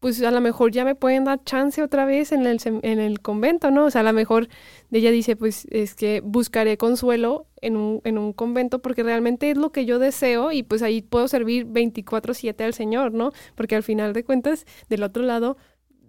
[0.00, 3.20] pues a lo mejor ya me pueden dar chance otra vez en el, en el
[3.20, 3.86] convento, ¿no?
[3.86, 4.48] O sea, a lo mejor
[4.92, 9.56] ella dice, pues es que buscaré consuelo en un, en un convento porque realmente es
[9.56, 13.32] lo que yo deseo y pues ahí puedo servir 24/7 al Señor, ¿no?
[13.56, 15.56] Porque al final de cuentas, del otro lado,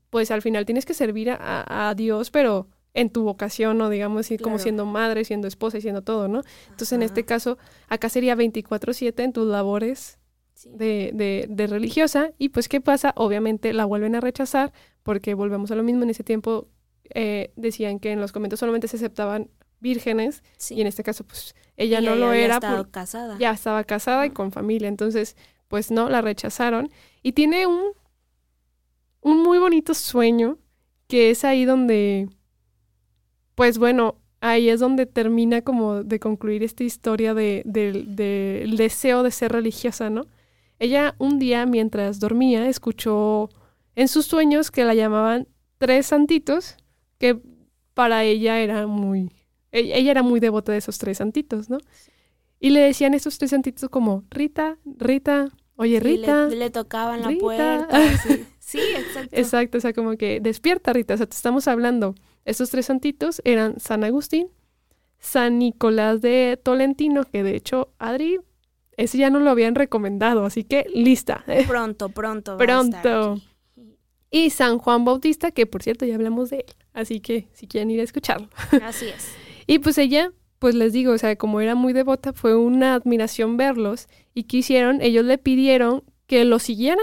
[0.10, 3.90] pues al final tienes que servir a, a- Dios, pero en tu vocación, ¿no?
[3.90, 6.42] Digamos así, como siendo madre, siendo esposa y siendo todo, ¿no?
[6.66, 10.18] Entonces, en este caso, acá sería 24/7 en tus labores
[10.56, 10.70] Sí.
[10.74, 12.32] de, de, de religiosa.
[12.38, 13.14] Y pues, ¿qué pasa?
[13.16, 16.04] Obviamente la vuelven a rechazar porque volvemos a lo mismo.
[16.04, 16.68] En ese tiempo
[17.16, 20.76] eh, decían que en los conventos solamente se aceptaban vírgenes Sí.
[20.76, 22.56] y en este caso, pues, ella Y no lo era.
[22.56, 23.38] estado por- casada.
[23.40, 24.90] ya estaba casada y con familia.
[24.90, 25.38] Entonces,
[25.70, 26.90] pues no, la rechazaron.
[27.24, 27.92] Y tiene un,
[29.22, 30.58] un muy bonito sueño,
[31.08, 32.30] que es ahí donde,
[33.56, 39.32] pues bueno, ahí es donde termina como de concluir esta historia del de, deseo de
[39.32, 40.26] ser religiosa, ¿no?
[40.80, 43.50] Ella un día mientras dormía escuchó
[43.96, 46.78] en sus sueños que la llamaban tres santitos,
[47.18, 47.42] que
[47.94, 49.30] para ella era muy,
[49.72, 51.80] e-, ella era muy devota de esos tres santitos, ¿no?
[52.62, 56.48] Y le decían esos tres santitos como, Rita, Rita, oye Rita.
[56.48, 57.88] le, tocaban la puerta.
[58.70, 58.80] Sí.
[58.80, 59.36] exacto.
[59.36, 62.14] Exacto, o sea, como que despierta Rita, o sea, te estamos hablando.
[62.46, 64.50] Esos tres santitos eran San Agustín,
[65.18, 68.40] San Nicolás de Tolentino, que de hecho, Adri,
[68.96, 71.44] ese ya no lo habían recomendado, así que lista.
[71.68, 72.58] Pronto, pronto.
[72.58, 73.42] pronto.
[74.30, 77.90] Y San Juan Bautista, que por cierto ya hablamos de él, así que si quieren
[77.90, 78.50] ir a escucharlo.
[78.84, 79.34] Así es.
[79.66, 83.58] y pues ella pues les digo, o sea, como era muy devota, fue una admiración
[83.58, 85.02] verlos y ¿qué hicieron?
[85.02, 87.02] Ellos le pidieron que lo siguiera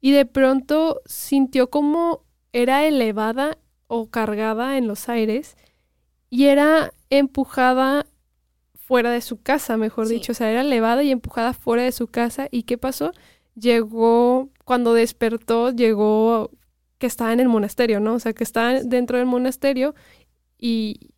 [0.00, 5.56] y de pronto sintió como era elevada o cargada en los aires
[6.30, 8.06] y era empujada
[8.74, 12.08] fuera de su casa, mejor dicho, o sea, era elevada y empujada fuera de su
[12.08, 13.12] casa y ¿qué pasó?
[13.54, 16.50] Llegó, cuando despertó, llegó
[16.98, 18.14] que estaba en el monasterio, ¿no?
[18.14, 19.94] O sea, que estaba dentro del monasterio
[20.58, 21.10] y,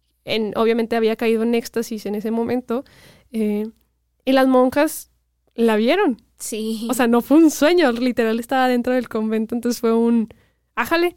[0.54, 2.84] obviamente había caído en éxtasis en ese momento.
[3.32, 3.68] Eh,
[4.24, 5.10] y las monjas
[5.54, 6.22] la vieron.
[6.42, 6.88] Sí.
[6.90, 10.28] O sea, no fue un sueño, literal estaba dentro del convento, entonces fue un,
[10.74, 11.16] ájale,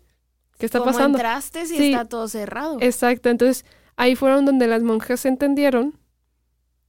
[0.59, 1.17] ¿qué está pasando?
[1.17, 2.77] entraste y está todo cerrado.
[2.79, 5.97] Exacto, entonces ahí fueron donde las monjas entendieron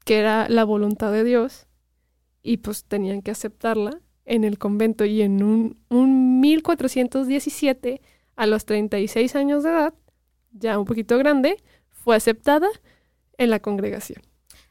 [0.04, 1.66] que era la voluntad de Dios
[2.42, 8.02] y pues tenían que aceptarla en el convento y en un, un 1417,
[8.36, 9.94] a los 36 años de edad,
[10.52, 11.56] ya un poquito grande,
[11.88, 12.68] fue aceptada
[13.38, 14.20] en la congregación.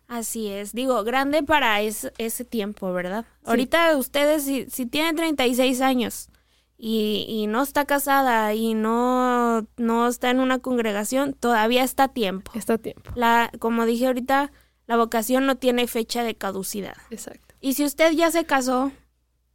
[0.08, 3.26] Así es, digo, grande para ese tiempo, ¿verdad?
[3.44, 6.30] Ahorita ustedes, si, si tienen 36 años
[6.78, 12.52] y, y, no está casada y no, no está en una congregación, todavía está tiempo.
[12.54, 13.12] Está tiempo.
[13.16, 14.52] La, como dije ahorita,
[14.86, 16.98] la vocación no tiene fecha de caducidad.
[17.10, 17.56] Exacto.
[17.60, 18.92] Y si usted ya se casó,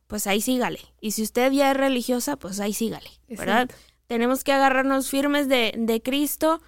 [0.09, 0.81] pues ahí sígale.
[1.01, 3.71] Y si usted ya es religiosa, pues ahí sígale, ¿verdad?
[4.09, 6.61] Tenemos que agarrarnos firmes de, de Cristo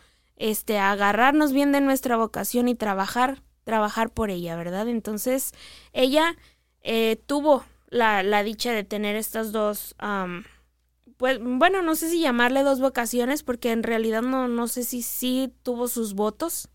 [0.42, 4.88] este, agarrarnos bien de nuestra vocación y trabajar, trabajar por ella, ¿verdad?
[4.88, 5.52] Entonces,
[5.92, 6.36] ella
[6.82, 9.94] eh, tuvo la, la, dicha de tener estas dos,
[11.16, 15.02] pues, bueno, no sé si llamarle dos vocaciones, porque en realidad no, no sé si
[15.02, 16.68] sí tuvo sus votos.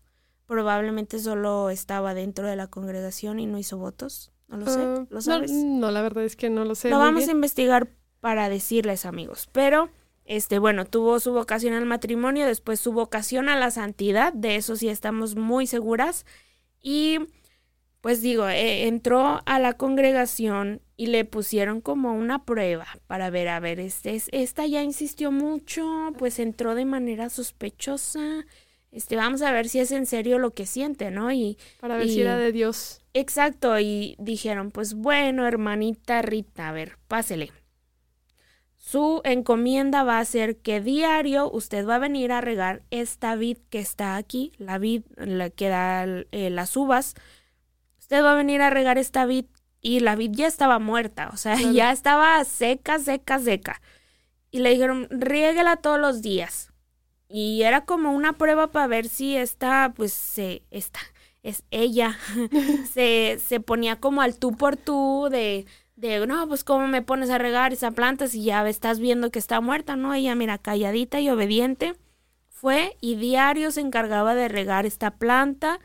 [0.46, 4.32] Probablemente solo estaba dentro de la congregación y no hizo votos.
[4.48, 4.80] No lo sé.
[4.80, 5.50] Ah, ¿Lo sabes?
[5.52, 6.88] No, la verdad es que no lo sé.
[6.88, 9.50] Lo vamos a investigar para decirles, amigos.
[9.52, 9.90] Pero
[10.24, 14.76] este, bueno, tuvo su vocación al matrimonio, después su vocación a la santidad, de eso
[14.76, 16.26] sí estamos muy seguras.
[16.90, 17.18] Y
[18.00, 23.48] pues digo, eh, entró a la congregación y le pusieron como una prueba para ver,
[23.48, 28.46] a ver, este, esta ya insistió mucho, pues entró de manera sospechosa.
[28.90, 31.30] Este, vamos a ver si es en serio lo que siente, ¿no?
[31.30, 33.02] Y para ver si era de Dios.
[33.12, 37.52] Exacto, y dijeron, pues bueno, hermanita Rita, a ver, pásele.
[38.90, 43.58] Su encomienda va a ser que diario usted va a venir a regar esta vid
[43.68, 47.14] que está aquí, la vid la que da eh, las uvas.
[47.98, 49.44] Usted va a venir a regar esta vid
[49.82, 53.82] y la vid ya estaba muerta, o sea, ya estaba seca, seca, seca.
[54.50, 56.72] Y le dijeron, riéguela todos los días.
[57.28, 61.00] Y era como una prueba para ver si esta, pues, se, esta,
[61.42, 62.16] es ella,
[62.90, 65.66] se, se ponía como al tú por tú de
[65.98, 69.40] de, no, pues cómo me pones a regar esa planta si ya estás viendo que
[69.40, 70.14] está muerta, ¿no?
[70.14, 71.96] Ella, mira, calladita y obediente,
[72.48, 75.80] fue y diario se encargaba de regar esta planta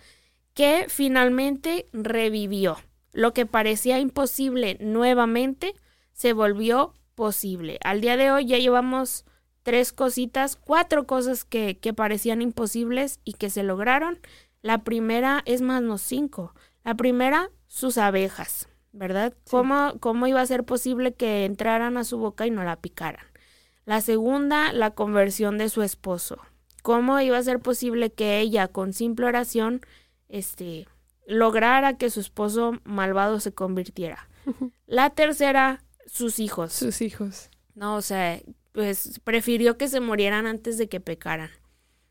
[0.54, 2.78] que finalmente revivió.
[3.12, 5.74] Lo que parecía imposible nuevamente
[6.12, 7.80] se volvió posible.
[7.84, 9.26] Al día de hoy ya llevamos
[9.64, 14.20] tres cositas, cuatro cosas que, que parecían imposibles y que se lograron.
[14.62, 16.54] La primera es más, no cinco.
[16.84, 18.68] La primera, sus abejas.
[18.94, 19.34] ¿Verdad?
[19.50, 23.26] ¿Cómo, ¿Cómo iba a ser posible que entraran a su boca y no la picaran?
[23.86, 26.40] La segunda, la conversión de su esposo.
[26.84, 29.82] ¿Cómo iba a ser posible que ella, con simple oración,
[30.30, 30.88] este,
[31.28, 34.30] lograra que su esposo malvado se convirtiera?
[34.86, 36.72] La tercera, sus hijos.
[36.74, 37.50] Sus hijos.
[37.76, 38.40] No, o sea,
[38.74, 41.50] pues prefirió que se murieran antes de que pecaran.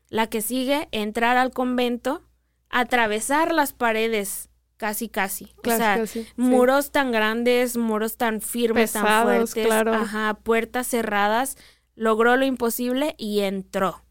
[0.09, 2.23] La que sigue, entrar al convento,
[2.69, 4.49] atravesar las paredes
[4.83, 5.47] casi casi.
[5.65, 6.03] o sea,
[6.35, 11.55] muros tan grandes, muros tan firmes, tan fuertes, ajá, puertas cerradas,
[11.95, 14.03] logró lo imposible y entró.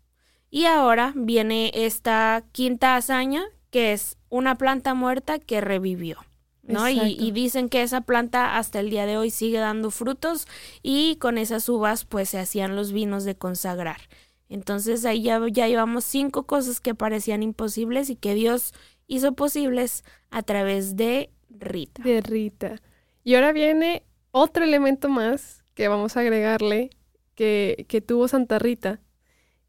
[0.49, 6.17] Y ahora viene esta quinta hazaña, que es una planta muerta que revivió.
[6.63, 6.89] ¿no?
[6.89, 10.47] Y, y, dicen que esa planta hasta el día de hoy sigue dando frutos
[10.83, 14.01] y con esas uvas pues se hacían los vinos de consagrar.
[14.53, 18.75] Entonces ahí ya, ya llevamos cinco cosas que parecían imposibles y que Dios
[19.15, 22.03] hizo posibles a través de Rita.
[22.03, 22.81] De Rita.
[23.25, 26.91] Y ahora viene otro elemento más que vamos a agregarle
[27.35, 29.01] que, que tuvo Santa Rita.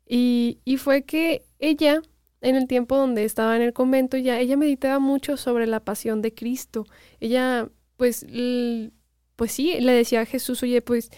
[0.07, 2.01] Y, y fue que ella
[2.43, 6.21] en el tiempo donde estaba en el convento, ya ella meditaba mucho sobre la pasión
[6.21, 6.85] de Cristo.
[7.21, 8.25] Ella, pues,
[9.37, 11.09] pues sí, le decía a Jesús, oye, pues,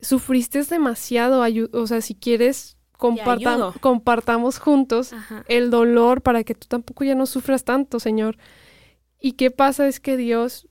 [0.00, 2.76] sufriste demasiado, o sea, si quieres,
[3.80, 5.14] compartamos juntos
[5.48, 8.36] el dolor para que tú tampoco ya no sufras tanto, Señor.
[9.20, 10.68] Y qué pasa es que Dios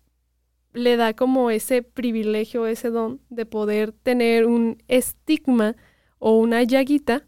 [0.74, 5.76] le da como ese privilegio, ese don de poder tener un estigma
[6.20, 7.26] o una llaguita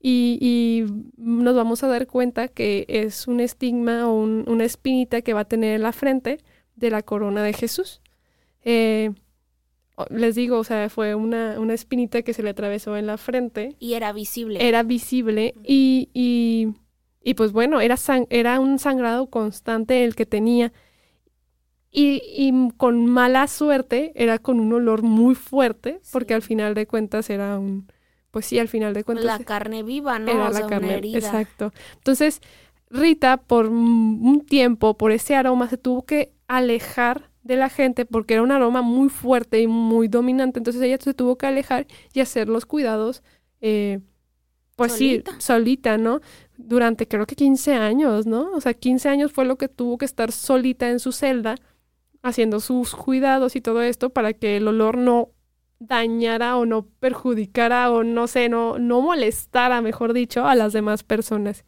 [0.00, 0.84] y,
[1.16, 5.44] nos vamos a dar cuenta que es un estigma o una espinita que va a
[5.44, 6.38] tener en la frente
[6.76, 8.00] de la corona de Jesús.
[8.62, 9.12] Eh,
[10.10, 13.76] les digo, o sea, fue una, una, espinita que se le atravesó en la frente.
[13.78, 14.66] Y era visible.
[14.66, 16.74] Era visible y, y,
[17.22, 17.96] y pues bueno, era,
[18.30, 20.72] era un sangrado constante el que tenía.
[21.90, 26.86] Y, y, con mala suerte era con un olor muy fuerte, porque al final de
[26.86, 27.90] cuentas era un,
[28.30, 29.24] pues sí, al final de cuentas.
[29.24, 30.30] La carne viva, ¿no?
[30.30, 31.72] Era la carne, exacto.
[31.96, 32.40] Entonces,
[32.90, 38.34] Rita, por un tiempo, por ese aroma, se tuvo que alejar de la gente porque
[38.34, 40.60] era un aroma muy fuerte y muy dominante.
[40.60, 43.22] Entonces ella se tuvo que alejar y hacer los cuidados,
[43.62, 44.00] eh,
[44.76, 46.20] pues sí, solita, ¿no?
[46.58, 48.52] Durante creo que 15 años, ¿no?
[48.52, 51.54] O sea, 15 años fue lo que tuvo que estar solita en su celda
[52.22, 55.30] haciendo sus cuidados y todo esto para que el olor no
[55.78, 61.02] dañara o no perjudicara o no sé, no, no molestara, mejor dicho, a las demás
[61.02, 61.64] personas.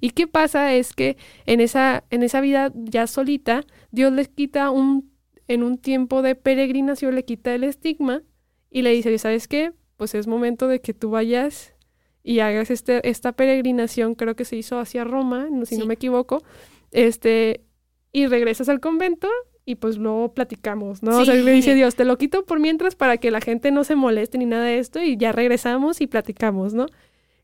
[0.00, 0.74] ¿Y qué pasa?
[0.74, 1.16] Es que
[1.46, 5.09] en esa, en esa vida ya solita, Dios les quita un,
[5.50, 8.22] en un tiempo de peregrinación, le quita el estigma
[8.70, 9.72] y le dice, ¿sabes qué?
[9.96, 11.74] Pues es momento de que tú vayas
[12.22, 16.44] y hagas este, esta peregrinación, creo que se hizo hacia Roma, si no me equivoco,
[16.92, 17.64] este,
[18.12, 19.26] y regresas al convento
[19.64, 21.18] y pues luego platicamos, ¿no?
[21.18, 23.82] O sea, le dice Dios, te lo quito por mientras para que la gente no
[23.82, 26.86] se moleste ni nada de esto y ya regresamos y platicamos, ¿no?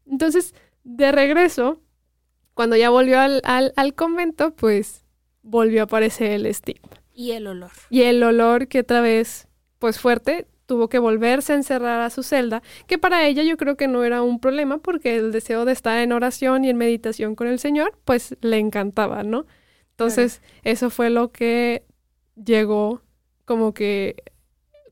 [0.08, 1.80] Entonces, de regreso,
[2.54, 5.04] cuando ya volvió al, al, al convento, pues
[5.42, 7.02] volvió a aparecer el estigma.
[7.16, 7.72] Y el olor.
[7.90, 9.48] Y el olor que otra vez,
[9.78, 13.76] pues fuerte, tuvo que volverse a encerrar a su celda, que para ella yo creo
[13.76, 17.34] que no era un problema porque el deseo de estar en oración y en meditación
[17.34, 19.46] con el Señor, pues le encantaba, ¿no?
[19.92, 21.84] Entonces, eso fue lo que
[22.36, 23.00] llegó
[23.46, 24.22] como que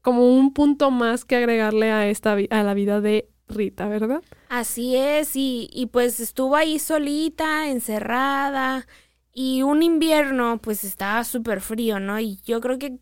[0.01, 4.23] como un punto más que agregarle a esta a la vida de Rita, ¿verdad?
[4.49, 8.87] Así es, y, y pues estuvo ahí solita, encerrada,
[9.35, 12.21] y un invierno pues estaba súper frío, ¿no?
[12.21, 12.99] Y yo creo que,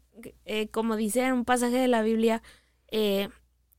[0.46, 2.42] eh, como dice en un pasaje de la Biblia,
[2.88, 3.28] eh,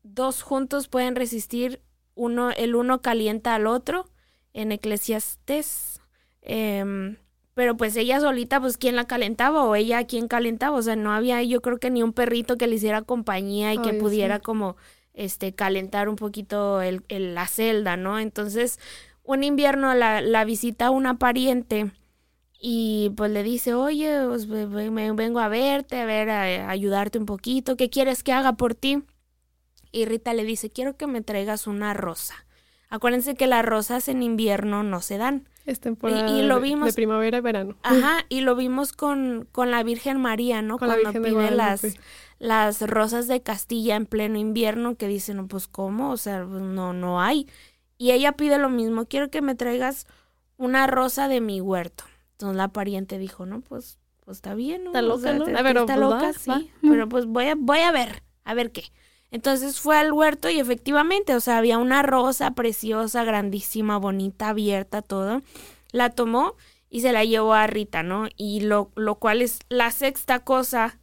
[0.04, 1.82] dos juntos pueden resistir,
[2.16, 4.06] uno, el uno calienta al otro,
[4.54, 6.00] en Eclesiastes.
[6.44, 7.18] Eh,
[7.56, 11.12] pero pues ella solita, pues quién la calentaba o ella quién calentaba, o sea, no
[11.12, 14.76] había yo creo que ni un perrito que le hiciera compañía y que pudiera como
[15.14, 18.18] este calentar un poquito el, la celda, ¿no?
[18.18, 18.80] Entonces,
[19.24, 21.92] un invierno la, la visita una pariente
[22.66, 27.26] y pues le dice, oye, pues, me vengo a verte, a ver, a ayudarte un
[27.26, 29.04] poquito, ¿qué quieres que haga por ti?
[29.92, 32.46] Y Rita le dice, quiero que me traigas una rosa.
[32.90, 35.50] Acuérdense que las rosas en invierno no se dan.
[35.66, 37.76] Es temporada y, lo vimos, de, primavera y verano.
[37.84, 40.78] Ajá, y lo vimos con, con la Virgen María, ¿no?
[40.78, 41.98] Con Cuando pide las,
[42.40, 46.12] las rosas de Castilla en pleno invierno, que dicen, no, pues ¿cómo?
[46.12, 47.46] O sea, pues, no, no hay.
[47.98, 50.08] Y ella pide lo mismo, quiero que me traigas
[50.56, 52.06] una rosa de mi huerto.
[52.44, 54.90] Entonces la pariente dijo, no, pues, pues está bien, ¿no?
[54.90, 55.48] Está loca, ¿no?
[55.48, 56.70] Está, pues loca, sí.
[56.82, 58.84] Pero pues voy a, voy a ver, a ver qué.
[59.32, 65.02] Entonces fue al huerto y efectivamente, o sea, había una rosa preciosa, grandísima, bonita, abierta,
[65.02, 65.42] todo.
[65.94, 66.58] La tomó
[66.90, 68.28] y se la llevó a Rita, ¿no?
[68.36, 71.00] Y lo, lo cual es la sexta cosa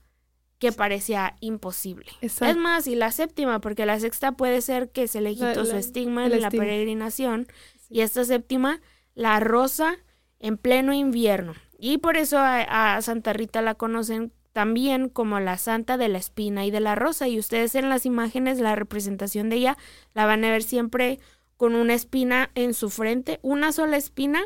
[0.58, 2.12] que parecía imposible.
[2.20, 5.76] Es más, y la séptima, porque la sexta puede ser que se le quitó su
[5.76, 7.46] estigma en la peregrinación.
[7.88, 8.82] Y esta séptima,
[9.14, 9.96] la rosa
[10.40, 11.54] en pleno invierno.
[11.78, 16.66] Y por eso a Santa Rita la conocen también como la santa de la espina
[16.66, 17.28] y de la rosa.
[17.28, 19.76] Y ustedes en las imágenes, la representación de ella,
[20.14, 21.18] la van a ver siempre
[21.56, 24.42] con una espina en su frente, una sola espina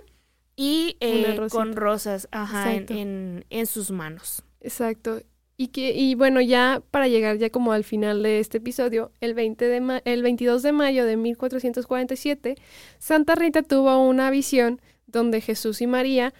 [0.56, 4.44] y eh, con rosas ajá, en, en, sus manos.
[4.60, 5.20] Exacto.
[5.56, 9.34] Y, que, y bueno, ya para llegar ya como al final de este episodio, el,
[9.34, 12.56] 20 de el 22 de mayo de 1447,
[12.98, 14.80] Santa Rita tuvo una visión
[15.14, 16.34] donde Jesús y María,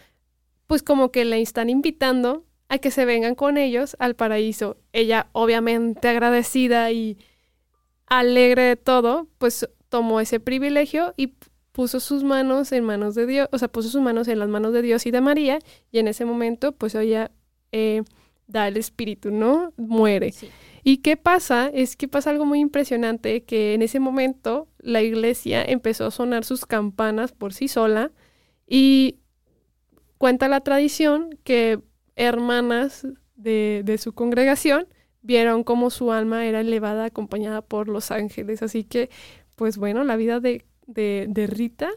[0.66, 4.76] pues como que le están invitando a que se vengan con ellos al paraíso.
[4.92, 7.18] Ella, obviamente agradecida y
[8.06, 11.34] alegre de todo, pues tomó ese privilegio y
[11.72, 14.72] puso sus manos en manos de Dios, o sea, puso sus manos en las manos
[14.72, 15.58] de Dios y de María,
[15.90, 17.32] y en ese momento, pues ella
[17.72, 18.02] eh,
[18.46, 19.72] da el espíritu, ¿no?
[19.76, 20.32] Muere.
[20.84, 21.70] ¿Y qué pasa?
[21.72, 26.44] Es que pasa algo muy impresionante, que en ese momento la iglesia empezó a sonar
[26.44, 28.12] sus campanas por sí sola
[28.66, 29.18] y
[30.18, 31.80] cuenta la tradición que
[32.16, 33.06] hermanas
[33.36, 34.86] de, su congregación
[35.22, 38.62] vieron cómo su alma era elevada acompañada por los ángeles.
[38.62, 39.10] Así que,
[39.56, 41.90] pues bueno, la vida de de, Rita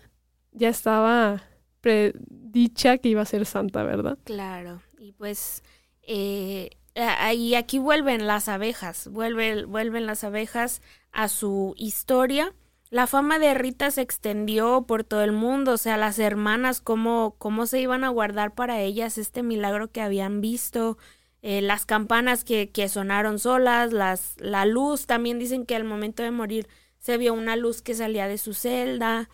[0.51, 1.43] ya estaba
[1.82, 4.18] predicha que iba a ser santa, ¿verdad?
[4.24, 5.63] Claro, y pues
[6.01, 12.53] eh, ahí aquí vuelven las abejas, vuelven, vuelven las abejas a su historia.
[12.89, 17.35] La fama de Rita se extendió por todo el mundo, o sea, las hermanas, cómo,
[17.38, 20.97] cómo se iban a guardar para ellas este milagro que habían visto,
[21.41, 26.23] eh, las campanas que, que sonaron solas, las, la luz, también dicen que al momento
[26.23, 26.67] de morir
[26.97, 29.29] se vio una luz que salía de su celda,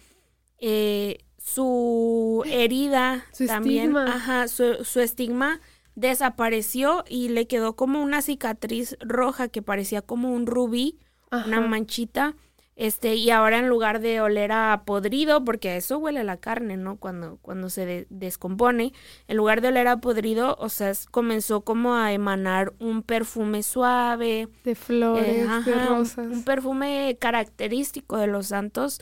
[0.60, 5.60] eh, su herida también, ajá, su, estigma
[5.96, 11.00] desapareció y le quedó como una cicatriz roja que parecía como un rubí,
[11.32, 12.36] una manchita
[12.76, 16.76] este, y ahora en lugar de oler a podrido, porque a eso huele la carne,
[16.76, 16.98] ¿no?
[16.98, 18.94] Cuando, cuando se descompone,
[19.28, 24.50] en lugar de oler a podrido, o sea, comenzó como a emanar un perfume suave.
[24.64, 26.26] De flores, eh, de rosas.
[26.26, 29.00] Un, perfume característico de los santos.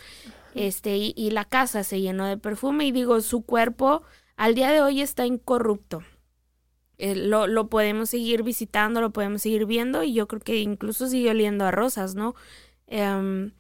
[0.54, 2.86] Este, y, la casa se llenó de perfume.
[2.86, 4.04] Y digo, su cuerpo
[4.36, 6.04] al día de hoy está incorrupto.
[6.98, 11.08] Eh, lo, lo podemos seguir visitando, lo podemos seguir viendo, y yo creo que incluso
[11.08, 12.36] sigue oliendo a rosas, ¿no?
[12.86, 13.54] Em,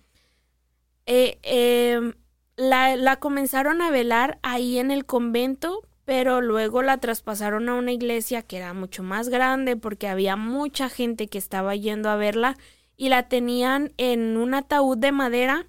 [1.05, 2.13] eh, em,
[2.55, 7.91] la, la comenzaron a velar ahí en el convento, pero luego la traspasaron a una
[7.91, 12.57] iglesia que era mucho más grande porque había mucha gente que estaba yendo a verla
[12.97, 15.67] y la tenían en un ataúd de madera,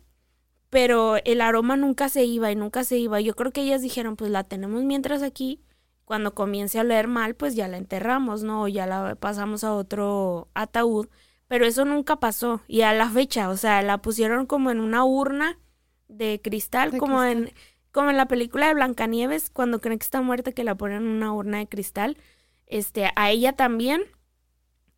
[0.70, 3.20] pero el aroma nunca se iba y nunca se iba.
[3.20, 5.60] Yo creo que ellas dijeron, pues la tenemos mientras aquí,
[6.04, 8.62] cuando comience a leer mal, pues ya la enterramos, ¿no?
[8.64, 11.08] O ya la pasamos a otro ataúd
[11.52, 12.62] pero eso nunca pasó.
[12.66, 15.58] Y a la fecha, o sea, la pusieron como en una urna
[16.08, 17.52] de cristal, como en
[17.90, 21.08] como en la película de Blancanieves, cuando creen que está muerta, que la ponen en
[21.08, 22.16] una urna de cristal.
[22.66, 24.02] Este, a ella también.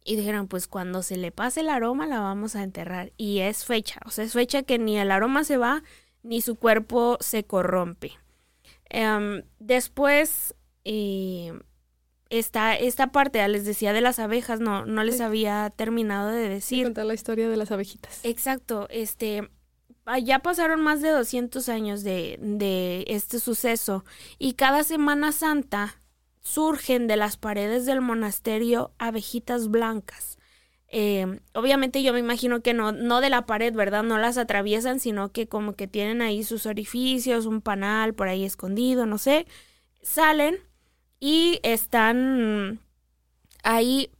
[0.04, 3.12] Y dijeron, pues cuando se le pase el aroma, la vamos a enterrar.
[3.16, 5.82] Y es fecha, o sea, es fecha que ni el aroma se va,
[6.22, 8.12] ni su cuerpo se corrompe.
[8.90, 11.52] Em, después, eh,
[12.38, 16.84] esta, esta parte, les decía de las abejas, no, no les había terminado de decir.
[16.84, 18.24] Contar la historia de las abejitas.
[18.24, 19.50] Exacto, este,
[20.04, 24.04] ah, ya pasaron más de 200 años de, de este suceso
[24.38, 26.00] y cada Semana Santa
[26.40, 30.38] surgen de las paredes del monasterio abejitas blancas.
[30.88, 34.02] Eh, obviamente yo me imagino que no, no de la pared, ¿verdad?
[34.02, 38.44] No las atraviesan, sino que como que tienen ahí sus orificios, un panal por ahí
[38.44, 39.46] escondido, no sé.
[40.02, 40.58] Salen
[41.20, 42.80] y están
[43.62, 44.10] ahí,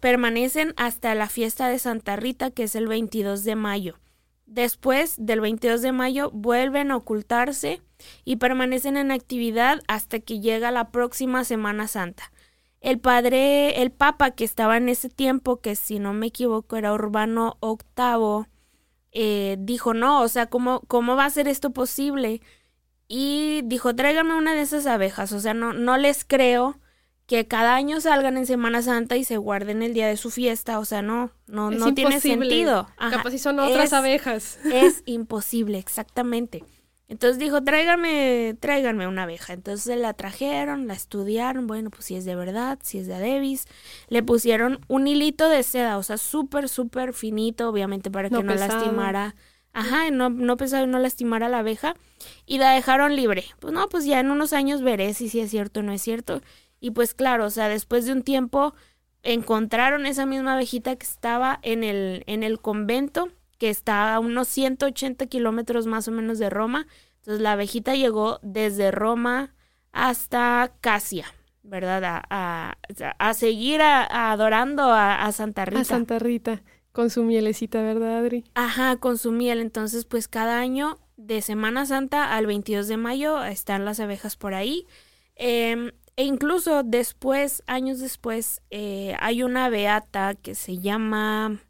[0.00, 3.98] permanecen hasta la fiesta de Santa Rita, que es el 22 de mayo.
[4.46, 7.80] Después del 22 de mayo vuelven a ocultarse
[8.24, 12.32] y permanecen en actividad hasta que llega la próxima Semana Santa.
[12.82, 16.92] El padre, el papa que estaba en ese tiempo, que si no me equivoco era
[16.92, 18.46] Urbano VIII,
[19.12, 22.40] eh, dijo, no, o sea, ¿cómo, ¿cómo va a ser esto posible?
[23.14, 25.32] Y dijo, tráigame una de esas abejas.
[25.32, 26.80] O sea, no, no les creo
[27.26, 30.78] que cada año salgan en Semana Santa y se guarden el día de su fiesta.
[30.78, 32.88] O sea, no, no, no tiene sentido.
[32.96, 34.58] Capaz si son otras abejas.
[34.72, 36.64] Es imposible, exactamente.
[37.06, 39.52] Entonces dijo, tráiganme, tráiganme una abeja.
[39.52, 43.66] Entonces la trajeron, la estudiaron, bueno, pues si es de verdad, si es de Adebis.
[44.08, 48.54] Le pusieron un hilito de seda, o sea, súper, súper finito, obviamente para que no
[48.54, 49.34] lastimara
[49.72, 51.94] Ajá, no, no pensaba no lastimar a la abeja
[52.46, 53.44] y la dejaron libre.
[53.58, 56.02] Pues no, pues ya en unos años veré si sí es cierto o no es
[56.02, 56.42] cierto.
[56.80, 58.74] Y pues claro, o sea, después de un tiempo
[59.22, 64.48] encontraron esa misma abejita que estaba en el, en el convento, que está a unos
[64.48, 66.86] 180 kilómetros más o menos de Roma.
[67.18, 69.54] Entonces la abejita llegó desde Roma
[69.92, 71.26] hasta Casia,
[71.62, 72.04] ¿verdad?
[72.04, 72.76] A, a,
[73.18, 75.80] a seguir adorando a, a Santa Rita.
[75.80, 76.62] A Santa Rita.
[76.92, 78.44] Con su mielecita, ¿verdad, Adri?
[78.54, 79.60] Ajá, con su miel.
[79.60, 84.54] Entonces, pues cada año, de Semana Santa al 22 de mayo, están las abejas por
[84.54, 84.86] ahí.
[85.34, 91.60] Em, e incluso después, años después, eh, hay una beata que se llama...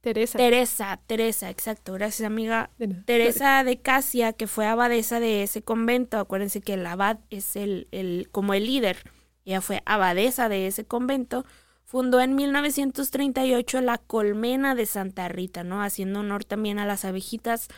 [0.00, 0.38] Teresa.
[0.38, 1.94] Teresa, Teresa, exacto.
[1.94, 2.70] Gracias, amiga.
[3.06, 6.18] Teresa de Casia, que fue abadesa de ese convento.
[6.18, 8.98] Acuérdense que el abad es el, el como el líder
[9.46, 11.46] ella fue abadesa de ese convento,
[11.86, 15.82] fundó en 1938 la Colmena de Santa Rita, ¿no?
[15.82, 17.68] Haciendo honor también a las abejitas.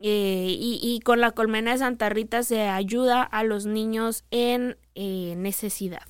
[0.00, 5.34] Eh, y, con la Colmena de Santa Rita se ayuda a los niños en eh,
[5.36, 6.06] necesidad.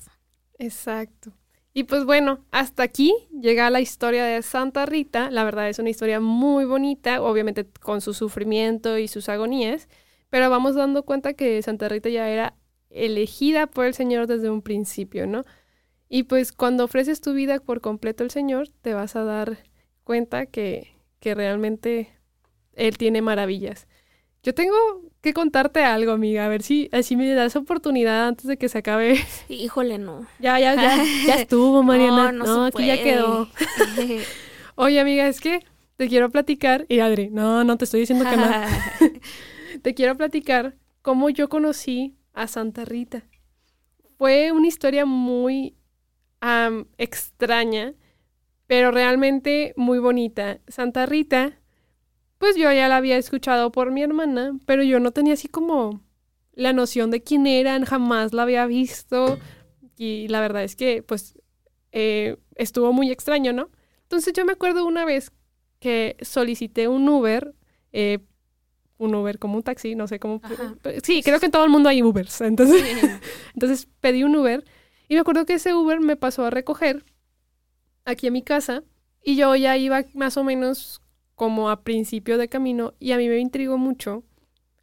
[0.57, 1.33] Exacto.
[1.73, 5.29] Y pues bueno, hasta aquí llega la historia de Santa Rita.
[5.29, 9.89] La verdad es una historia muy bonita, obviamente con su sufrimiento y sus agonías,
[10.29, 12.55] pero vamos dando cuenta que Santa Rita ya era
[12.89, 15.43] elegida por el Señor desde un principio, ¿no?
[16.15, 19.57] Y pues cuando ofreces tu vida por completo al Señor, te vas a dar
[20.05, 22.07] cuenta que, que realmente
[22.71, 23.85] Él tiene maravillas.
[24.41, 24.77] Yo tengo
[25.19, 28.77] que contarte algo, amiga, a ver si así me das oportunidad antes de que se
[28.77, 29.19] acabe.
[29.49, 30.25] Híjole, no.
[30.39, 32.31] Ya, ya, ya, ya estuvo, Mariana.
[32.31, 33.49] No, no, aquí ya quedó.
[34.75, 35.65] Oye, amiga, es que
[35.97, 38.49] te quiero platicar, y Adri, no, no te estoy diciendo que no.
[39.81, 43.23] te quiero platicar cómo yo conocí a Santa Rita.
[44.17, 45.75] Fue una historia muy
[46.97, 47.93] extraña,
[48.67, 50.59] pero realmente muy bonita.
[50.67, 51.59] Santa Rita
[52.37, 56.01] pues yo ya la había escuchado por mi hermana, pero yo no tenía así como
[56.53, 59.39] la noción de quién eran, jamás la había visto
[59.97, 61.39] y la verdad es que pues
[61.91, 63.69] eh, estuvo muy extraño, ¿no?
[64.03, 65.31] Entonces yo me acuerdo una vez
[65.79, 67.53] que solicité un Uber,
[67.93, 68.19] eh,
[68.97, 70.41] un Uber como un taxi, no sé cómo...
[71.03, 72.83] Sí, creo que en todo el mundo hay Ubers, entonces,
[73.53, 74.63] entonces pedí un Uber
[75.07, 77.03] y me acuerdo que ese Uber me pasó a recoger
[78.05, 78.83] aquí a mi casa
[79.23, 81.01] y yo ya iba más o menos
[81.35, 84.23] como a principio de camino y a mí me intrigó mucho.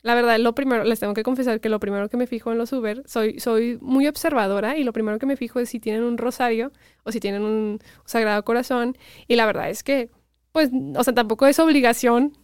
[0.02, 2.58] La verdad, lo primero, les tengo que confesar que lo primero que me fijo en
[2.58, 6.02] los Uber, soy, soy muy observadora y lo primero que me fijo es si tienen
[6.02, 6.72] un rosario
[7.04, 8.96] o si tienen un sagrado corazón.
[9.28, 10.10] Y la verdad es que,
[10.50, 12.36] pues, o sea, tampoco es obligación,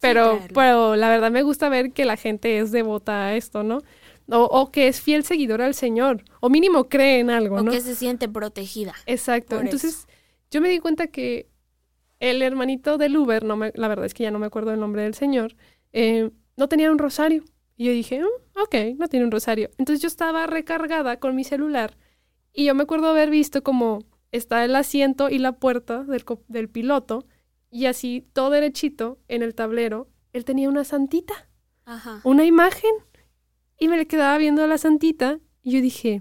[0.00, 3.82] pero, pero la verdad me gusta ver que la gente es devota a esto, ¿no?
[4.30, 7.70] O, o, que es fiel seguidora al Señor, o mínimo cree en algo, ¿no?
[7.70, 8.94] O que se siente protegida.
[9.04, 9.60] Exacto.
[9.60, 10.06] Entonces,
[10.50, 11.50] yo me di cuenta que
[12.20, 14.80] el hermanito del Uber, no me, la verdad es que ya no me acuerdo el
[14.80, 15.56] nombre del señor,
[15.92, 17.44] eh, no tenía un rosario.
[17.76, 19.70] Y yo dije, mm, ok, no tiene un rosario.
[19.78, 21.96] Entonces yo estaba recargada con mi celular
[22.52, 26.68] y yo me acuerdo haber visto como está el asiento y la puerta del, del
[26.68, 27.26] piloto
[27.70, 31.48] y así todo derechito en el tablero, él tenía una santita,
[32.22, 32.92] una imagen
[33.78, 36.20] y me le quedaba viendo a la santita y yo dije,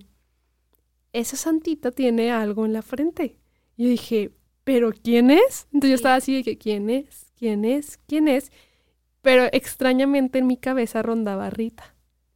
[1.11, 3.37] esa santita tiene algo en la frente.
[3.77, 4.31] Y yo dije,
[4.63, 5.67] ¿pero quién es?
[5.71, 7.31] Entonces yo estaba así de que, ¿quién es?
[7.37, 7.99] ¿Quién es?
[8.07, 8.51] ¿Quién es?
[9.21, 11.95] Pero extrañamente en mi cabeza rondaba Rita.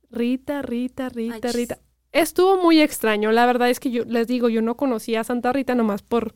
[0.09, 1.79] Rita, Rita, Rita, Rita.
[2.11, 3.31] Estuvo muy extraño.
[3.31, 6.33] La verdad es que yo les digo, yo no conocía a Santa Rita nomás por,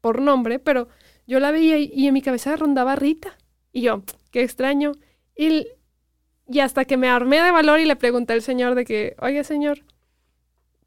[0.00, 0.88] por nombre, pero
[1.26, 3.38] yo la veía y, en mi cabeza rondaba Rita.
[3.72, 4.92] Y yo, qué extraño.
[5.36, 5.66] Y,
[6.50, 9.44] y hasta que me armé de valor y le pregunté al señor de que, oye
[9.44, 9.84] señor,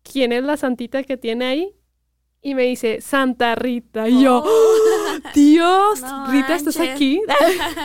[0.03, 1.75] ¿quién es la santita que tiene ahí?
[2.43, 4.09] y me dice, Santa Rita.
[4.09, 5.29] Y yo, oh.
[5.33, 7.21] Dios, Rita, ¿estás aquí?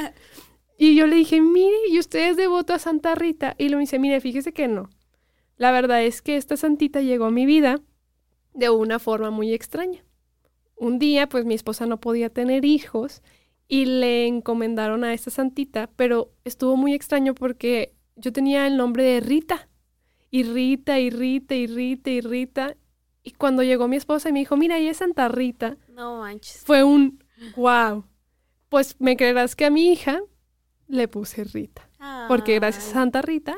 [0.78, 3.54] y yo le dije, mire, ¿y usted es devoto a Santa Rita?
[3.56, 4.90] Y lo dice, mire, fíjese que no.
[5.56, 7.80] La verdad es que esta santita llegó a mi vida
[8.52, 10.04] de una forma muy extraña.
[10.76, 13.22] Un día, pues mi esposa no podía tener hijos
[13.68, 19.04] y le encomendaron a esta santita, pero estuvo muy extraño porque yo tenía el nombre
[19.04, 19.68] de Rita.
[20.30, 22.76] Y Rita, y Rita, y Rita, y Rita.
[23.22, 25.76] Y cuando llegó mi esposa y me dijo, mira, ahí es Santa Rita.
[25.90, 26.62] No manches.
[26.64, 27.22] Fue un
[27.56, 28.04] wow.
[28.70, 30.20] Pues me creerás que a mi hija
[30.86, 31.88] le puse Rita.
[32.26, 33.56] Porque gracias a Santa Rita,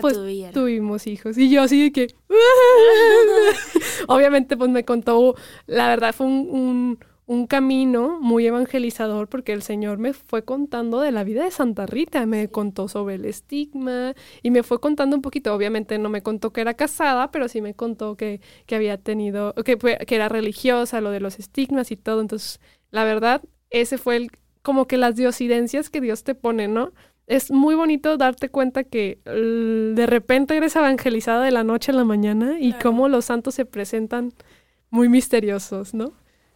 [0.00, 0.18] pues
[0.52, 1.36] tuvimos hijos.
[1.36, 2.14] Y yo así de que...
[4.08, 5.34] Obviamente pues me contó,
[5.66, 6.98] la verdad fue un un
[7.46, 12.26] camino muy evangelizador porque el Señor me fue contando de la vida de Santa Rita,
[12.26, 16.52] me contó sobre el estigma y me fue contando un poquito, obviamente no me contó
[16.52, 21.00] que era casada, pero sí me contó que, que había tenido, que, que era religiosa,
[21.00, 22.60] lo de los estigmas y todo, entonces
[22.90, 24.30] la verdad, ese fue el,
[24.62, 26.92] como que las diosidencias que Dios te pone, ¿no?
[27.26, 32.04] Es muy bonito darte cuenta que de repente eres evangelizada de la noche a la
[32.04, 34.32] mañana y cómo los santos se presentan
[34.90, 36.12] muy misteriosos, ¿no?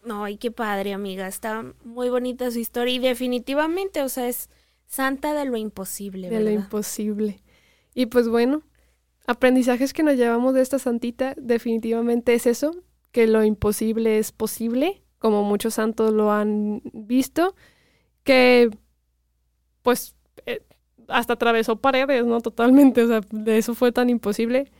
[0.06, 1.26] No, ay, qué padre, amiga.
[1.26, 4.48] Está muy bonita su historia y definitivamente, o sea, es
[4.86, 6.30] santa de lo imposible.
[6.30, 7.42] De lo imposible.
[7.92, 8.62] Y pues bueno,
[9.26, 15.02] aprendizajes que nos llevamos de esta santita definitivamente es eso, que lo imposible es posible,
[15.18, 17.56] como muchos santos lo han visto,
[18.22, 18.70] que
[19.82, 20.14] pues
[20.46, 20.62] eh,
[21.08, 22.40] hasta atravesó paredes, ¿no?
[22.40, 24.70] Totalmente, o sea, de eso fue tan imposible.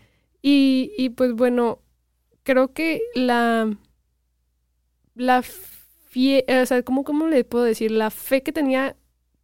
[0.40, 1.80] Y, y pues bueno,
[2.44, 3.76] creo que la
[5.16, 7.90] la fe, o sea, ¿cómo, ¿cómo le puedo decir?
[7.90, 8.96] La fe que tenía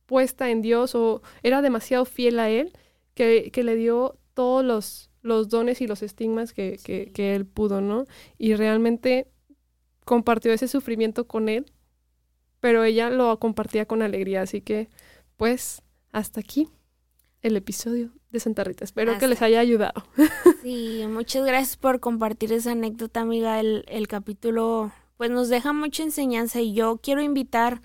[0.06, 2.72] puesta en Dios o era demasiado fiel a Él
[3.14, 7.46] que, que le dio todos los los dones y los estigmas que, que, que él
[7.46, 8.04] pudo, ¿no?
[8.38, 9.28] Y realmente
[10.04, 11.72] compartió ese sufrimiento con él,
[12.60, 14.88] pero ella lo compartía con alegría, así que
[15.36, 16.68] pues hasta aquí
[17.40, 18.84] el episodio de Santa Rita.
[18.84, 20.04] Espero que les haya ayudado.
[20.62, 23.58] Sí, muchas gracias por compartir esa anécdota, amiga.
[23.58, 24.92] El, el capítulo
[25.22, 27.80] pues nos deja mucha enseñanza y yo quiero invitar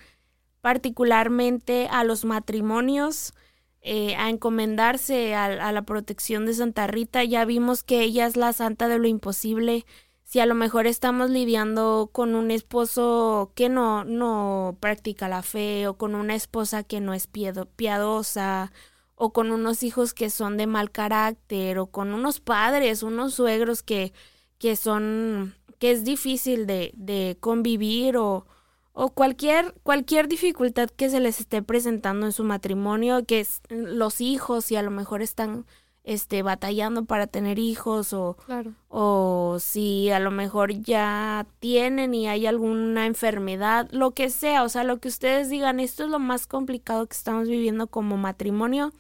[0.62, 3.36] particularmente a los matrimonios
[3.82, 7.24] eh, a encomendarse a, a, la protección de Santa Rita.
[7.24, 9.86] Ya vimos que ella es la santa de lo imposible.
[10.24, 15.88] Si a lo mejor estamos lidiando con un esposo que no, no practica la fe
[15.88, 18.72] o con una esposa que no es piadosa
[19.14, 23.84] o con unos hijos que son de mal carácter o con unos padres, unos suegros
[23.84, 24.12] que,
[24.58, 28.45] que son, que es difícil de, de convivir o,
[28.93, 34.21] o cualquier, cualquier dificultad que se les esté presentando en su matrimonio, que es los
[34.21, 35.65] hijos y a lo mejor están
[36.07, 38.73] este batallando para tener hijos o, claro.
[38.88, 44.69] o si a lo mejor ya tienen y hay alguna enfermedad, lo que sea, o
[44.69, 48.93] sea, lo que ustedes digan, esto es lo más complicado que estamos viviendo como matrimonio,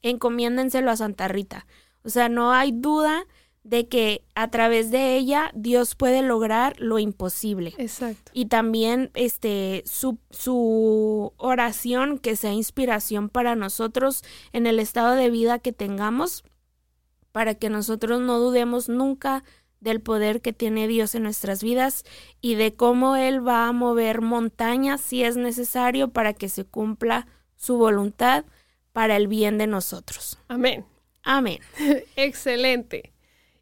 [0.00, 1.66] encomiéndenselo a Santa Rita.
[2.04, 3.26] O sea, no hay duda
[3.66, 7.74] de que a través de ella Dios puede lograr lo imposible.
[7.78, 8.30] Exacto.
[8.32, 15.30] Y también este su, su oración que sea inspiración para nosotros en el estado de
[15.30, 16.44] vida que tengamos
[17.32, 19.42] para que nosotros no dudemos nunca
[19.80, 22.04] del poder que tiene Dios en nuestras vidas
[22.40, 27.26] y de cómo Él va a mover montañas si es necesario para que se cumpla
[27.56, 28.44] su voluntad
[28.92, 30.38] para el bien de nosotros.
[30.46, 30.86] Amén.
[31.24, 31.58] Amén.
[32.16, 33.15] Excelente.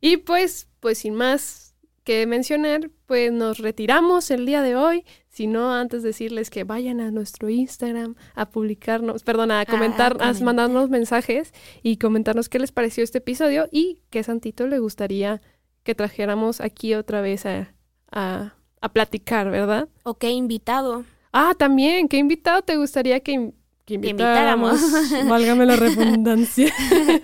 [0.04, 1.74] Y pues, pues sin más
[2.04, 5.02] que mencionar, pues nos retiramos el día de hoy.
[5.30, 10.28] Si no, antes decirles que vayan a nuestro Instagram a publicarnos, perdón, a comentar, ah,
[10.28, 15.40] a mandarnos mensajes y comentarnos qué les pareció este episodio y qué santito le gustaría
[15.84, 17.72] que trajéramos aquí otra vez a,
[18.12, 19.88] a, a platicar, ¿verdad?
[20.02, 21.06] O qué invitado.
[21.32, 23.54] Ah, también, ¿qué invitado te gustaría que,
[23.86, 24.82] que invitáramos?
[25.30, 26.74] Válgame la redundancia.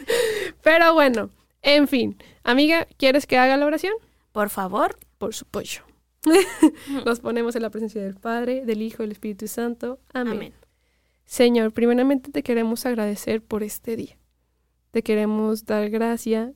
[0.63, 1.29] Pero bueno,
[1.63, 3.93] en fin, amiga, ¿quieres que haga la oración?
[4.33, 4.99] Por favor.
[5.19, 5.83] Por supuesto.
[7.05, 10.01] Nos ponemos en la presencia del Padre, del Hijo y del Espíritu Santo.
[10.13, 10.35] Amén.
[10.35, 10.55] Amén.
[11.25, 14.19] Señor, primeramente te queremos agradecer por este día.
[14.91, 16.53] Te queremos dar gracia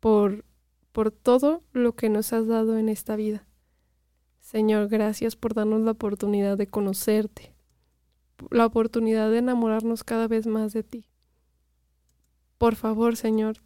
[0.00, 0.44] por,
[0.92, 3.46] por todo lo que nos has dado en esta vida.
[4.40, 7.52] Señor, gracias por darnos la oportunidad de conocerte,
[8.50, 11.04] la oportunidad de enamorarnos cada vez más de ti.
[12.56, 13.58] Por favor, Señor,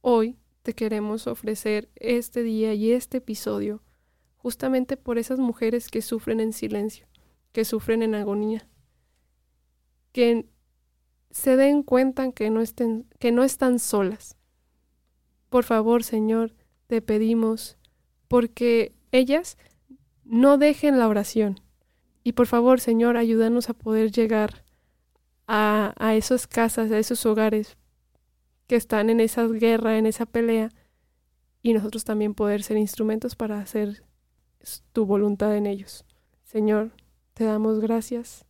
[0.00, 3.82] Hoy te queremos ofrecer este día y este episodio
[4.36, 7.06] justamente por esas mujeres que sufren en silencio,
[7.52, 8.68] que sufren en agonía,
[10.12, 10.48] que
[11.30, 14.36] se den cuenta que no, estén, que no están solas.
[15.50, 16.54] Por favor, Señor,
[16.86, 17.78] te pedimos,
[18.28, 19.58] porque ellas
[20.24, 21.60] no dejen la oración.
[22.22, 24.64] Y por favor, Señor, ayúdanos a poder llegar
[25.46, 27.77] a, a esas casas, a esos hogares,
[28.68, 30.70] que están en esa guerra, en esa pelea,
[31.62, 34.04] y nosotros también poder ser instrumentos para hacer
[34.92, 36.04] tu voluntad en ellos.
[36.44, 36.92] Señor,
[37.34, 38.44] te damos gracias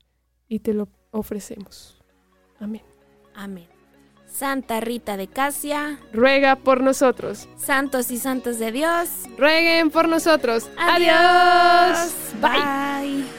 [0.47, 2.03] y te lo ofrecemos.
[2.61, 2.83] Amén.
[3.35, 3.69] Amén.
[4.27, 7.49] Santa Rita de Casia, ruega por nosotros.
[7.57, 9.09] Santos y santos de Dios,
[9.39, 10.69] rueguen por nosotros.
[10.77, 12.12] Adiós.
[12.41, 13.38] Bye.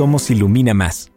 [0.00, 1.12] Somos Ilumina Más.